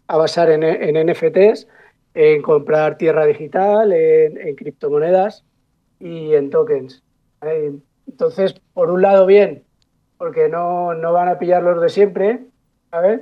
basar 0.07 0.51
en, 0.51 0.63
en, 0.63 1.11
NFTs, 1.11 1.67
en 2.13 2.41
comprar 2.41 2.97
tierra 2.97 3.25
digital, 3.25 3.91
en, 3.91 4.55
criptomonedas 4.55 5.43
y 5.99 6.33
en 6.33 6.49
tokens. 6.49 7.03
Entonces, 8.07 8.55
por 8.73 8.89
un 8.89 9.01
lado, 9.01 9.25
bien, 9.25 9.63
porque 10.17 10.49
no, 10.49 10.93
no 10.93 11.13
van 11.13 11.27
a 11.27 11.39
pillar 11.39 11.63
los 11.63 11.81
de 11.81 11.89
siempre, 11.89 12.45
¿sabes? 12.91 13.21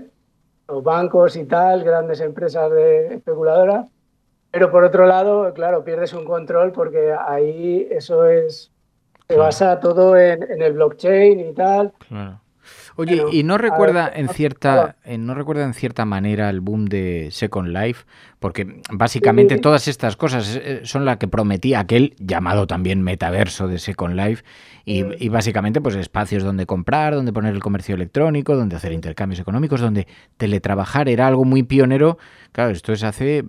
Los 0.67 0.83
bancos 0.83 1.35
y 1.35 1.45
tal, 1.45 1.83
grandes 1.83 2.21
empresas 2.21 2.71
de 2.71 3.15
especuladoras. 3.15 3.87
Pero 4.51 4.71
por 4.71 4.83
otro 4.83 5.07
lado, 5.07 5.51
claro, 5.53 5.83
pierdes 5.83 6.13
un 6.13 6.25
control 6.25 6.71
porque 6.71 7.11
ahí 7.11 7.87
eso 7.89 8.27
es. 8.27 8.71
Se 9.27 9.35
basa 9.37 9.79
todo 9.79 10.15
en, 10.17 10.61
el 10.61 10.73
blockchain 10.73 11.39
y 11.39 11.53
tal. 11.53 11.93
Oye, 12.95 13.17
Pero, 13.17 13.29
¿y 13.31 13.43
no 13.43 13.57
recuerda 13.57 14.09
ver, 14.09 14.19
en 14.19 14.29
cierta 14.29 14.95
eh, 15.03 15.17
no 15.17 15.33
recuerda 15.33 15.63
en 15.63 15.73
cierta 15.73 16.05
manera 16.05 16.50
el 16.50 16.62
boom 16.62 16.85
de 16.85 17.29
Second 17.31 17.69
Life? 17.69 18.05
Porque 18.39 18.81
básicamente 18.91 19.55
Sí. 19.55 19.62
todas 19.62 19.88
estas 19.88 20.15
cosas 20.15 20.59
eh, 20.62 20.81
son 20.83 21.03
la 21.05 21.17
que 21.17 21.27
prometía 21.27 21.79
aquel 21.79 22.13
llamado 22.19 22.67
también 22.67 23.01
metaverso 23.01 23.67
de 23.67 23.79
Second 23.79 24.15
Life 24.15 24.43
y, 24.85 25.03
y 25.23 25.29
básicamente 25.29 25.81
pues 25.81 25.95
espacios 25.95 26.43
donde 26.43 26.65
comprar, 26.65 27.15
donde 27.15 27.33
poner 27.33 27.53
el 27.53 27.62
comercio 27.63 27.95
electrónico, 27.95 28.55
donde 28.55 28.75
hacer 28.75 28.91
intercambios 28.91 29.39
económicos, 29.39 29.81
donde 29.81 30.07
teletrabajar 30.38 31.09
era 31.09 31.25
algo 31.27 31.45
muy 31.45 31.63
pionero. 31.63 32.17
Claro, 32.51 32.71
esto 32.71 32.93
es 32.93 33.03
hace 33.03 33.45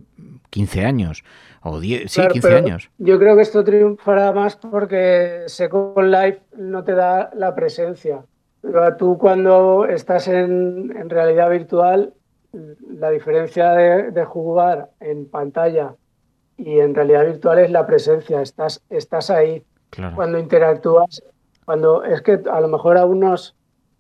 15 0.51 0.85
años 0.87 1.25
o 1.61 1.81
10, 1.81 2.11
sí, 2.11 2.21
Claro, 2.21 2.33
15 2.33 2.49
pero 2.49 2.59
años. 2.65 2.91
Yo 2.99 3.19
creo 3.19 3.37
que 3.37 3.43
esto 3.43 3.65
triunfará 3.65 4.33
más 4.33 4.57
porque 4.57 5.43
Second 5.49 6.09
Life 6.11 6.41
no 6.57 6.85
te 6.85 6.93
da 6.95 7.31
la 7.35 7.55
presencia. 7.55 8.25
Pero 8.65 8.97
Tú 8.97 9.19
cuando 9.19 9.85
estás 9.87 10.27
en, 10.29 10.95
en 10.97 11.11
realidad 11.11 11.51
virtual, 11.51 12.15
la 12.89 13.11
diferencia 13.11 13.73
de, 13.73 14.11
de 14.11 14.25
jugar 14.25 14.91
en 15.01 15.29
pantalla 15.29 15.95
y 16.57 16.79
en 16.79 16.95
realidad 16.95 17.27
virtual 17.27 17.59
es 17.59 17.71
la 17.71 17.87
presencia. 17.87 18.41
Estás, 18.41 18.83
estás 18.91 19.29
ahí 19.31 19.65
Claro. 19.91 20.17
cuando 20.17 20.39
interactúas. 20.39 21.23
Cuando 21.65 22.03
es 22.05 22.21
que 22.23 22.41
a 22.51 22.61
lo 22.61 22.69
mejor 22.69 22.97
aún 22.99 23.21
no 23.21 23.33
has, 23.35 23.55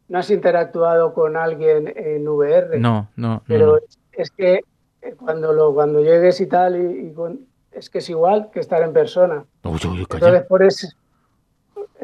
no 0.09 0.19
has 0.19 0.31
interactuado 0.31 1.15
con 1.15 1.37
alguien 1.37 1.93
en 1.97 2.27
VR. 2.29 2.79
No, 2.81 3.09
no, 3.17 3.43
Pero 3.47 3.67
no. 3.67 3.77
es, 3.79 3.99
es 4.13 4.31
que 4.31 4.61
eh, 5.03 5.15
cuando 5.19 5.53
lo 5.53 5.73
cuando 5.75 6.01
llegues 6.01 6.41
y 6.41 6.47
tal, 6.47 6.77
y, 6.77 7.09
y 7.09 7.13
con- 7.13 7.41
es 7.73 7.91
que 7.91 7.99
es 7.99 8.09
igual 8.11 8.51
que 8.53 8.61
estar 8.61 8.83
en 8.83 8.93
persona. 8.93 9.45
Uy, 9.65 9.79
uy. 9.89 10.07
Entonces, 10.11 10.43
por 10.47 10.63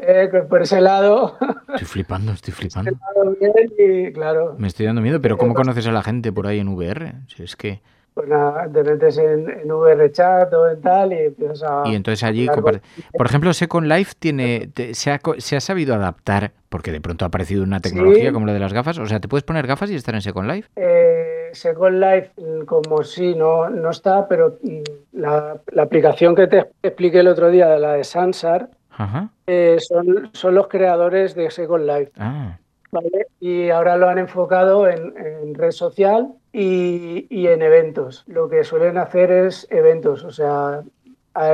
eh, 0.01 0.29
que 0.31 0.39
por 0.41 0.61
ese 0.61 0.81
lado, 0.81 1.37
Estoy 1.69 1.87
flipando, 1.87 2.31
estoy 2.33 2.53
flipando. 2.53 2.91
bien, 3.39 3.53
y 3.77 4.11
claro, 4.13 4.55
Me 4.57 4.67
estoy 4.67 4.85
dando 4.85 5.01
miedo, 5.01 5.21
pero 5.21 5.37
¿cómo 5.37 5.53
conoces 5.53 5.85
a 5.87 5.91
la 5.91 6.03
gente 6.03 6.31
por 6.31 6.47
ahí 6.47 6.59
en 6.59 6.69
VR? 6.69 7.13
Si 7.27 7.43
es 7.43 7.55
que... 7.55 7.81
pues 8.13 8.27
nada, 8.27 8.67
te 8.71 8.83
metes 8.83 9.17
en, 9.17 9.49
en 9.49 9.71
VR 9.71 10.11
chat 10.11 10.53
o 10.53 10.69
en 10.69 10.81
tal 10.81 11.13
y 11.13 11.19
empiezas 11.27 11.63
a. 11.63 11.83
Y 11.85 11.95
entonces 11.95 12.23
allí, 12.23 12.47
por 12.47 13.25
ejemplo, 13.25 13.53
Second 13.53 13.87
Life 13.87 14.13
tiene, 14.19 14.67
te- 14.73 14.93
se, 14.93 15.11
ha, 15.11 15.19
se 15.37 15.55
ha 15.55 15.61
sabido 15.61 15.95
adaptar, 15.95 16.51
porque 16.67 16.91
de 16.91 16.99
pronto 16.99 17.23
ha 17.23 17.29
aparecido 17.29 17.63
una 17.63 17.79
tecnología 17.79 18.27
Sí. 18.27 18.33
como 18.33 18.45
la 18.45 18.53
de 18.53 18.59
las 18.59 18.73
gafas. 18.73 18.97
O 18.99 19.05
sea, 19.05 19.19
¿te 19.21 19.27
puedes 19.29 19.43
poner 19.43 19.65
gafas 19.65 19.89
y 19.91 19.95
estar 19.95 20.13
en 20.15 20.21
Second 20.21 20.49
Life? 20.51 20.69
Eh, 20.75 21.49
Second 21.53 21.99
Life, 22.01 22.31
mm, 22.37 22.65
como 22.65 23.03
sí, 23.03 23.33
no, 23.35 23.69
no 23.69 23.89
está, 23.91 24.27
pero 24.27 24.57
mm, 24.61 24.81
la, 25.13 25.57
la 25.71 25.83
aplicación 25.83 26.35
que 26.35 26.47
te 26.47 26.65
expliqué 26.83 27.19
el 27.19 27.27
otro 27.29 27.49
día, 27.49 27.77
la 27.77 27.93
de 27.93 28.03
Sansar, 28.03 28.69
Ajá. 29.03 29.29
eh, 29.47 29.77
son, 29.79 30.29
son 30.33 30.55
los 30.55 30.67
creadores 30.67 31.35
de 31.35 31.49
Second 31.51 31.85
Life. 31.85 32.11
Ah, 32.17 32.57
¿vale? 32.91 33.27
Y 33.39 33.69
ahora 33.69 33.97
lo 33.97 34.09
han 34.09 34.17
enfocado 34.19 34.87
en, 34.87 35.15
en 35.17 35.53
red 35.55 35.71
social 35.71 36.33
y, 36.53 37.25
y 37.29 37.47
en 37.47 37.61
eventos. 37.61 38.23
Lo 38.27 38.49
que 38.49 38.63
suelen 38.63 38.97
hacer 38.97 39.31
es 39.31 39.67
eventos, 39.69 40.23
o 40.23 40.31
sea, 40.31 40.81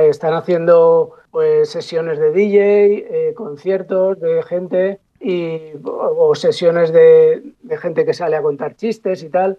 están 0.02 0.34
haciendo 0.34 1.12
pues 1.30 1.70
sesiones 1.70 2.18
de 2.18 2.32
DJ, 2.32 3.28
eh, 3.28 3.34
conciertos 3.34 4.18
de 4.20 4.42
gente 4.42 4.98
y, 5.20 5.60
o, 5.84 6.28
o 6.30 6.34
sesiones 6.34 6.92
de, 6.92 7.42
de 7.62 7.78
gente 7.78 8.04
que 8.04 8.14
sale 8.14 8.34
a 8.36 8.42
contar 8.42 8.74
chistes 8.74 9.22
y 9.22 9.28
tal. 9.28 9.58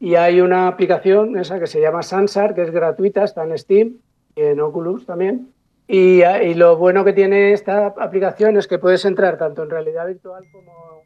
Y 0.00 0.14
hay 0.14 0.40
una 0.40 0.66
aplicación, 0.66 1.38
esa 1.38 1.60
que 1.60 1.66
se 1.66 1.80
llama 1.80 2.02
Sansar, 2.02 2.54
que 2.54 2.62
es 2.62 2.70
gratuita, 2.70 3.22
está 3.22 3.44
en 3.44 3.56
Steam 3.58 3.96
y 4.34 4.40
en 4.40 4.60
Oculus 4.60 5.04
también. 5.06 5.52
Y, 5.92 6.22
y 6.22 6.54
lo 6.54 6.76
bueno 6.76 7.04
que 7.04 7.12
tiene 7.12 7.52
esta 7.52 7.86
aplicación 7.98 8.56
es 8.56 8.68
que 8.68 8.78
puedes 8.78 9.04
entrar 9.04 9.36
tanto 9.38 9.64
en 9.64 9.70
realidad 9.70 10.06
virtual 10.06 10.44
como 10.52 11.02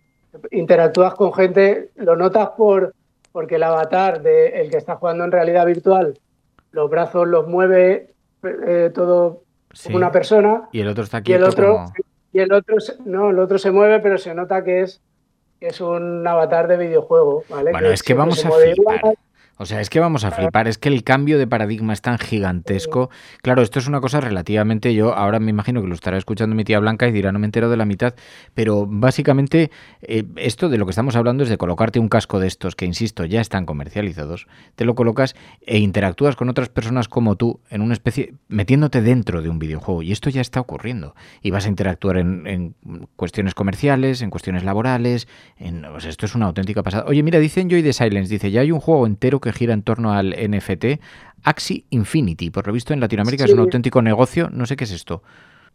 interactúas 0.51 1.15
con 1.15 1.33
gente, 1.33 1.91
lo 1.97 2.17
notas 2.17 2.51
por 2.51 2.93
porque 3.33 3.55
el 3.55 3.63
avatar 3.63 4.21
de 4.23 4.61
el 4.61 4.71
que 4.71 4.77
está 4.77 4.97
jugando 4.97 5.25
en 5.25 5.33
realidad 5.33 5.65
virtual, 5.65 6.19
los 6.73 6.91
brazos 6.91 7.27
los 7.27 7.49
mueve 7.49 8.09
eh, 8.43 8.91
todo 8.95 9.43
sí. 9.73 9.85
como 9.85 9.97
una 9.97 10.13
persona 10.13 10.69
Y 10.71 10.81
el 10.81 10.89
otro 10.89 11.05
está 11.05 11.23
y 11.25 11.33
el 11.33 11.45
otro 11.45 11.73
como... 11.77 11.93
y 12.33 12.39
el 12.41 12.53
otro 12.53 12.79
se- 12.79 12.97
no, 13.07 13.31
el 13.31 13.39
otro 13.39 13.59
se 13.59 13.71
mueve, 13.71 14.01
pero 14.01 14.19
se 14.19 14.35
nota 14.35 14.63
que 14.65 14.83
es 14.83 15.01
que 15.61 15.69
es 15.69 15.81
un 15.81 16.27
avatar 16.27 16.69
de 16.69 16.77
videojuego, 16.77 17.45
¿vale? 17.49 17.71
Bueno, 17.71 17.89
es 17.89 18.03
que 18.03 18.13
vamos 18.13 18.45
a 18.45 18.51
flipar. 18.51 18.97
igual. 18.99 19.19
O 19.57 19.67
sea, 19.67 19.81
es 19.81 19.89
que 19.89 20.01
vamos 20.01 20.25
a 20.25 20.31
flipar, 20.31 20.67
es 20.67 20.79
que 20.79 20.89
el 20.89 21.05
cambio 21.05 21.39
de 21.39 21.47
paradigma 21.47 21.93
es 21.93 22.03
tan 22.03 22.19
gigantesco. 22.19 23.11
Claro, 23.43 23.63
esto 23.63 23.79
es 23.79 23.87
una 23.87 24.01
cosa 24.01 24.21
relativamente, 24.21 24.95
yo 24.95 25.15
ahora 25.15 25.39
me 25.39 25.51
imagino 25.51 25.81
que 25.81 25.89
lo 25.89 25.95
estará 25.95 26.19
escuchando 26.19 26.57
mi 26.57 26.65
tía 26.65 26.81
Blanca 26.81 27.07
y 27.07 27.13
dirá, 27.13 27.31
no 27.31 27.39
me 27.39 27.47
entero 27.47 27.71
de 27.71 27.77
la 27.77 27.85
mitad, 27.85 28.15
pero 28.55 28.87
básicamente 28.89 29.71
eh, 30.03 30.25
esto 30.37 30.69
de 30.69 30.79
lo 30.79 30.87
que 30.87 30.91
estamos 30.91 31.15
hablando 31.15 31.45
es 31.45 31.49
de 31.49 31.57
colocarte 31.57 31.99
un 31.99 32.09
casco 32.09 32.41
de 32.41 32.49
estos, 32.49 32.75
que 32.75 32.85
insisto, 32.85 33.25
ya 33.25 33.41
están 33.41 33.65
comercializados, 33.65 34.47
te 34.75 34.85
lo 34.85 34.95
colocas 34.95 35.37
e 35.67 35.79
interactúas 35.79 36.37
con 36.37 36.49
otras 36.49 36.69
personas 36.69 37.09
como 37.09 37.37
tú 37.37 37.61
en 37.71 37.81
una 37.81 37.95
especie, 37.95 38.35
metiéndote 38.49 39.03
dentro 39.03 39.41
de 39.41 39.49
un 39.49 39.59
videojuego, 39.59 40.03
y 40.03 40.13
esto 40.13 40.31
ya 40.31 40.41
está 40.41 40.61
ocurriendo. 40.61 41.15
Y 41.43 41.51
vas 41.51 41.67
a 41.67 41.69
interactuar 41.69 42.17
en, 42.17 42.47
en 42.47 42.75
cuestiones 43.17 43.55
comerciales, 43.55 44.23
en 44.23 44.31
cuestiones 44.31 44.65
laborales, 44.65 45.29
en, 45.59 45.85
esto 46.05 46.27
es 46.27 46.35
una 46.35 46.47
auténtica 46.47 46.83
pasada. 46.83 47.05
Oye, 47.07 47.23
mira, 47.23 47.39
dicen 47.39 47.69
Joy 47.71 47.83
de 47.83 47.93
Silence, 47.93 48.31
dice, 48.31 48.51
ya 48.51 48.63
hay 48.63 48.73
un 48.73 48.81
juego 48.81 49.07
entero 49.07 49.41
que 49.45 49.53
gira 49.53 49.75
en 49.75 49.83
torno 49.83 50.13
al 50.13 50.31
NFT, 50.31 51.01
Axie 51.45 51.85
Infinity. 51.91 52.51
Por 52.51 52.67
lo 52.67 52.73
visto 52.73 52.93
en 52.93 53.01
Latinoamérica 53.01 53.45
es 53.45 53.53
un 53.53 53.61
auténtico 53.61 54.03
negocio. 54.03 54.49
No 54.51 54.67
sé 54.67 54.77
qué 54.77 54.85
es 54.85 54.93
esto. 54.93 55.23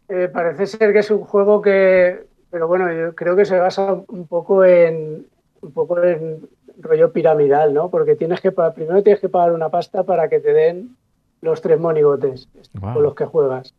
Eh, 0.08 0.28
parece 0.32 0.66
ser 0.66 0.92
que 0.92 0.98
es 0.98 1.10
un 1.10 1.20
juego 1.20 1.62
que, 1.62 2.26
pero 2.50 2.66
bueno, 2.66 2.92
yo 2.92 3.14
creo 3.14 3.36
que 3.36 3.44
se 3.44 3.58
basa 3.58 3.94
un 4.08 4.26
poco 4.26 4.64
en 4.64 5.26
un 5.62 5.72
poco 5.72 6.02
en 6.02 6.48
rollo 6.78 7.12
piramidal, 7.12 7.74
¿no? 7.74 7.90
Porque 7.90 8.16
tienes 8.16 8.40
que 8.40 8.52
primero 8.52 9.02
tienes 9.02 9.20
que 9.20 9.28
pagar 9.28 9.52
una 9.52 9.68
pasta 9.68 10.04
para 10.04 10.28
que 10.28 10.40
te 10.40 10.52
den 10.52 10.96
los 11.42 11.60
tres 11.60 11.78
monigotes 11.78 12.48
Guau. 12.74 12.94
con 12.94 13.02
los 13.02 13.14
que 13.14 13.26
juegas. 13.26 13.74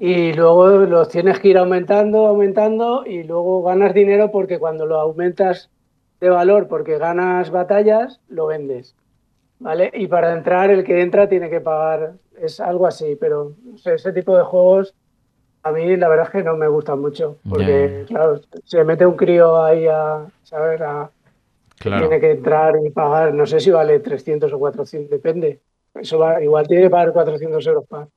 Y 0.00 0.32
luego 0.32 0.68
los 0.68 1.08
tienes 1.08 1.40
que 1.40 1.48
ir 1.48 1.58
aumentando, 1.58 2.26
aumentando 2.26 3.04
y 3.04 3.24
luego 3.24 3.62
ganas 3.62 3.94
dinero 3.94 4.30
porque 4.30 4.58
cuando 4.58 4.86
lo 4.86 5.00
aumentas 5.00 5.70
de 6.20 6.30
valor 6.30 6.68
porque 6.68 6.98
ganas 6.98 7.50
batallas, 7.50 8.20
lo 8.28 8.46
vendes. 8.46 8.94
¿Vale? 9.60 9.90
Y 9.94 10.06
para 10.06 10.32
entrar, 10.32 10.70
el 10.70 10.84
que 10.84 11.00
entra 11.00 11.28
tiene 11.28 11.50
que 11.50 11.60
pagar. 11.60 12.12
Es 12.40 12.60
algo 12.60 12.86
así, 12.86 13.16
pero 13.16 13.54
no 13.64 13.78
sé, 13.78 13.94
ese 13.94 14.12
tipo 14.12 14.36
de 14.36 14.44
juegos 14.44 14.94
a 15.62 15.72
mí 15.72 15.96
la 15.96 16.08
verdad 16.08 16.26
es 16.26 16.32
que 16.32 16.42
no 16.42 16.56
me 16.56 16.68
gustan 16.68 17.00
mucho. 17.00 17.38
Porque, 17.48 18.04
claro, 18.06 18.40
se 18.64 18.84
mete 18.84 19.04
un 19.06 19.16
crío 19.16 19.62
ahí 19.62 19.86
a, 19.86 20.26
¿sabes? 20.42 20.80
A, 20.80 21.10
Claro. 21.78 22.08
tiene 22.08 22.20
que 22.20 22.32
entrar 22.32 22.74
y 22.84 22.90
pagar, 22.90 23.32
no 23.32 23.46
sé 23.46 23.60
si 23.60 23.70
vale 23.70 24.00
300 24.00 24.52
o 24.52 24.58
400, 24.58 25.08
depende. 25.10 25.60
Eso 25.94 26.18
va, 26.18 26.42
igual 26.42 26.66
tiene 26.66 26.84
que 26.84 26.90
pagar 26.90 27.12
400 27.12 27.64
euros 27.68 27.84
para. 27.86 28.08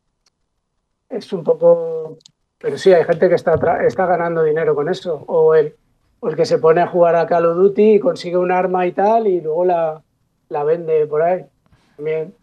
Es 1.07 1.31
un 1.31 1.43
poco. 1.43 2.17
Pero 2.57 2.77
sí, 2.79 2.91
hay 2.91 3.03
gente 3.03 3.29
que 3.29 3.35
está, 3.35 3.53
está 3.85 4.05
ganando 4.07 4.43
dinero 4.43 4.73
con 4.73 4.89
eso. 4.89 5.23
O 5.27 5.53
el, 5.53 5.75
o 6.21 6.29
el 6.29 6.35
que 6.35 6.45
se 6.45 6.57
pone 6.57 6.81
a 6.81 6.87
jugar 6.87 7.15
a 7.15 7.27
Call 7.27 7.45
of 7.45 7.57
Duty 7.57 7.93
y 7.95 7.99
consigue 7.99 8.37
un 8.37 8.51
arma 8.51 8.87
y 8.87 8.93
tal 8.93 9.27
y 9.27 9.41
luego 9.41 9.65
la, 9.65 10.01
la 10.51 10.63
vende 10.63 11.07
por 11.07 11.23
ahí. 11.23 11.45
También. 11.95 12.35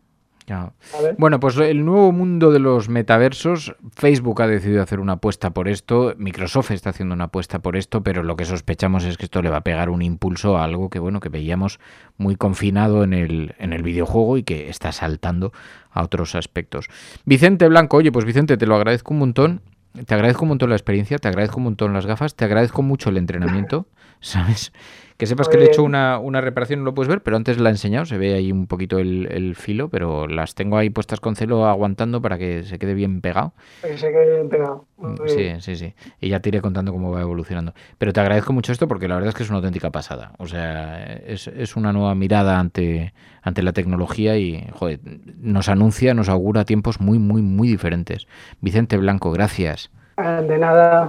Ya. 0.46 0.72
Bueno, 1.18 1.40
pues 1.40 1.58
el 1.58 1.84
nuevo 1.84 2.10
mundo 2.10 2.50
de 2.50 2.58
los 2.58 2.88
metaversos, 2.88 3.76
Facebook 3.94 4.40
ha 4.40 4.46
decidido 4.46 4.82
hacer 4.82 4.98
una 4.98 5.14
apuesta 5.14 5.50
por 5.50 5.68
esto, 5.68 6.14
Microsoft 6.16 6.70
está 6.70 6.88
haciendo 6.88 7.14
una 7.14 7.24
apuesta 7.24 7.58
por 7.58 7.76
esto, 7.76 8.02
pero 8.02 8.22
lo 8.22 8.34
que 8.34 8.46
sospechamos 8.46 9.04
es 9.04 9.18
que 9.18 9.26
esto 9.26 9.42
le 9.42 9.50
va 9.50 9.58
a 9.58 9.60
pegar 9.62 9.90
un 9.90 10.00
impulso 10.00 10.56
a 10.56 10.64
algo 10.64 10.88
que 10.88 11.00
bueno, 11.00 11.20
que 11.20 11.28
veíamos 11.28 11.80
muy 12.16 12.34
confinado 12.34 13.04
en 13.04 13.12
el, 13.12 13.54
en 13.58 13.74
el 13.74 13.82
videojuego 13.82 14.38
y 14.38 14.42
que 14.42 14.70
está 14.70 14.90
saltando 14.90 15.52
a 15.90 16.02
otros 16.02 16.34
aspectos. 16.34 16.88
Vicente 17.26 17.68
Blanco, 17.68 17.98
oye, 17.98 18.10
pues 18.10 18.24
Vicente, 18.24 18.56
te 18.56 18.66
lo 18.66 18.74
agradezco 18.74 19.12
un 19.12 19.20
montón. 19.20 19.60
Te 20.06 20.14
agradezco 20.14 20.44
un 20.44 20.50
montón 20.50 20.70
la 20.70 20.76
experiencia, 20.76 21.18
te 21.18 21.28
agradezco 21.28 21.58
un 21.58 21.64
montón 21.64 21.92
las 21.92 22.06
gafas, 22.06 22.36
te 22.36 22.44
agradezco 22.44 22.82
mucho 22.82 23.10
el 23.10 23.18
entrenamiento, 23.18 23.86
¿sabes? 24.20 24.72
Que 25.18 25.26
sepas 25.26 25.48
que 25.48 25.56
le 25.58 25.64
he 25.64 25.66
hecho 25.66 25.82
Pues- 25.82 25.88
una, 25.88 26.18
una 26.20 26.40
reparación, 26.40 26.78
no 26.78 26.84
lo 26.86 26.94
puedes 26.94 27.08
ver, 27.08 27.22
pero 27.22 27.36
antes 27.36 27.58
la 27.58 27.68
he 27.70 27.72
enseñado, 27.72 28.06
se 28.06 28.16
ve 28.18 28.34
ahí 28.34 28.52
un 28.52 28.68
poquito 28.68 28.98
el, 29.00 29.26
el 29.32 29.56
filo, 29.56 29.88
pero 29.88 30.28
las 30.28 30.54
tengo 30.54 30.78
ahí 30.78 30.90
puestas 30.90 31.18
con 31.18 31.34
celo 31.34 31.66
aguantando 31.66 32.22
para 32.22 32.38
que 32.38 32.62
se 32.62 32.78
quede 32.78 32.94
bien 32.94 33.20
pegado. 33.20 33.52
Que 33.82 33.98
se 33.98 34.12
quede 34.12 34.36
bien 34.36 34.48
pegado. 34.48 34.84
Muy 34.96 35.16
Sí, 35.28 35.36
bien. 35.36 35.60
sí, 35.60 35.74
sí. 35.74 35.92
Y 36.20 36.28
ya 36.28 36.38
te 36.38 36.50
iré 36.50 36.60
contando 36.60 36.92
cómo 36.92 37.10
va 37.10 37.20
evolucionando. 37.20 37.74
Pero 37.98 38.12
te 38.12 38.20
agradezco 38.20 38.52
mucho 38.52 38.70
esto 38.70 38.86
porque 38.86 39.08
la 39.08 39.16
verdad 39.16 39.30
es 39.30 39.34
que 39.34 39.42
es 39.42 39.48
una 39.48 39.58
auténtica 39.58 39.90
pasada. 39.90 40.32
O 40.38 40.46
sea, 40.46 41.02
es, 41.04 41.48
es 41.48 41.74
una 41.74 41.92
nueva 41.92 42.14
mirada 42.14 42.60
ante, 42.60 43.12
ante 43.42 43.62
la 43.64 43.72
tecnología 43.72 44.38
y, 44.38 44.64
joder, 44.72 45.00
nos 45.40 45.68
anuncia, 45.68 46.14
nos 46.14 46.28
augura 46.28 46.64
tiempos 46.64 47.00
muy, 47.00 47.18
muy, 47.18 47.42
muy 47.42 47.66
diferentes. 47.66 48.28
Vicente 48.60 48.96
Blanco, 48.96 49.32
gracias. 49.32 49.90
De 50.16 50.58
nada. 50.58 51.08